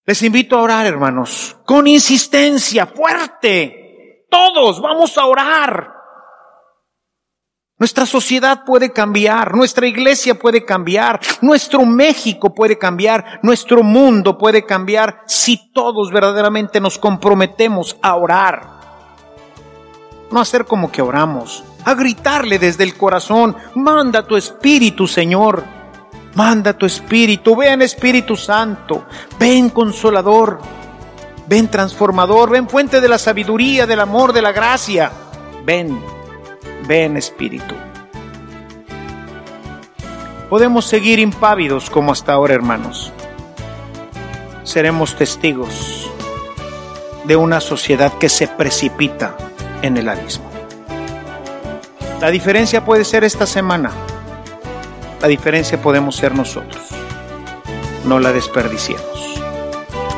Les 0.06 0.24
invito 0.24 0.58
a 0.58 0.62
orar, 0.62 0.86
hermanos, 0.86 1.58
con 1.66 1.86
insistencia 1.86 2.88
fuerte. 2.88 4.26
Todos 4.30 4.82
vamos 4.82 5.18
a 5.18 5.26
orar. 5.26 5.94
Nuestra 7.78 8.08
sociedad 8.08 8.64
puede 8.66 8.92
cambiar, 8.92 9.54
nuestra 9.54 9.86
iglesia 9.86 10.40
puede 10.40 10.66
cambiar, 10.66 11.20
nuestro 11.42 11.86
México 11.86 12.56
puede 12.56 12.80
cambiar, 12.80 13.40
nuestro 13.44 13.84
mundo 13.84 14.36
puede 14.38 14.66
cambiar 14.66 15.22
si 15.28 15.72
todos 15.74 16.12
verdaderamente 16.12 16.80
nos 16.80 16.98
comprometemos 16.98 17.96
a 18.02 18.16
orar. 18.16 18.77
No 20.32 20.42
hacer 20.42 20.66
como 20.66 20.92
que 20.92 21.02
oramos, 21.02 21.64
a 21.86 21.94
gritarle 21.94 22.60
desde 22.60 22.84
el 22.84 22.96
corazón, 22.96 23.56
manda 23.76 24.28
tu 24.28 24.36
espíritu, 24.36 25.08
Señor. 25.08 25.64
Manda 26.36 26.74
tu 26.74 26.86
espíritu, 26.86 27.56
ven 27.56 27.82
Espíritu 27.82 28.36
Santo, 28.36 29.06
ven 29.40 29.72
consolador, 29.72 30.60
ven 31.48 31.68
transformador, 31.68 32.52
ven 32.52 32.70
fuente 32.70 33.02
de 33.02 33.08
la 33.10 33.18
sabiduría, 33.18 33.88
del 33.88 34.02
amor, 34.02 34.34
de 34.34 34.44
la 34.44 34.52
gracia. 34.52 35.12
Ven 35.66 36.00
ven 36.88 37.18
Espíritu. 37.18 37.74
Podemos 40.50 40.86
seguir 40.86 41.20
impávidos 41.20 41.90
como 41.90 42.12
hasta 42.12 42.34
ahora, 42.34 42.54
hermanos. 42.54 43.12
Seremos 44.64 45.16
testigos 45.16 46.10
de 47.26 47.36
una 47.36 47.60
sociedad 47.60 48.14
que 48.14 48.30
se 48.30 48.48
precipita 48.48 49.36
en 49.82 49.98
el 49.98 50.10
abismo. 50.10 50.50
La 52.22 52.32
diferencia 52.32 52.84
puede 52.84 53.06
ser 53.06 53.24
esta 53.24 53.46
semana. 53.46 53.92
La 55.22 55.28
diferencia 55.28 55.80
podemos 55.82 56.16
ser 56.16 56.34
nosotros. 56.34 56.82
No 58.06 58.20
la 58.20 58.34
desperdiciemos. 58.34 59.40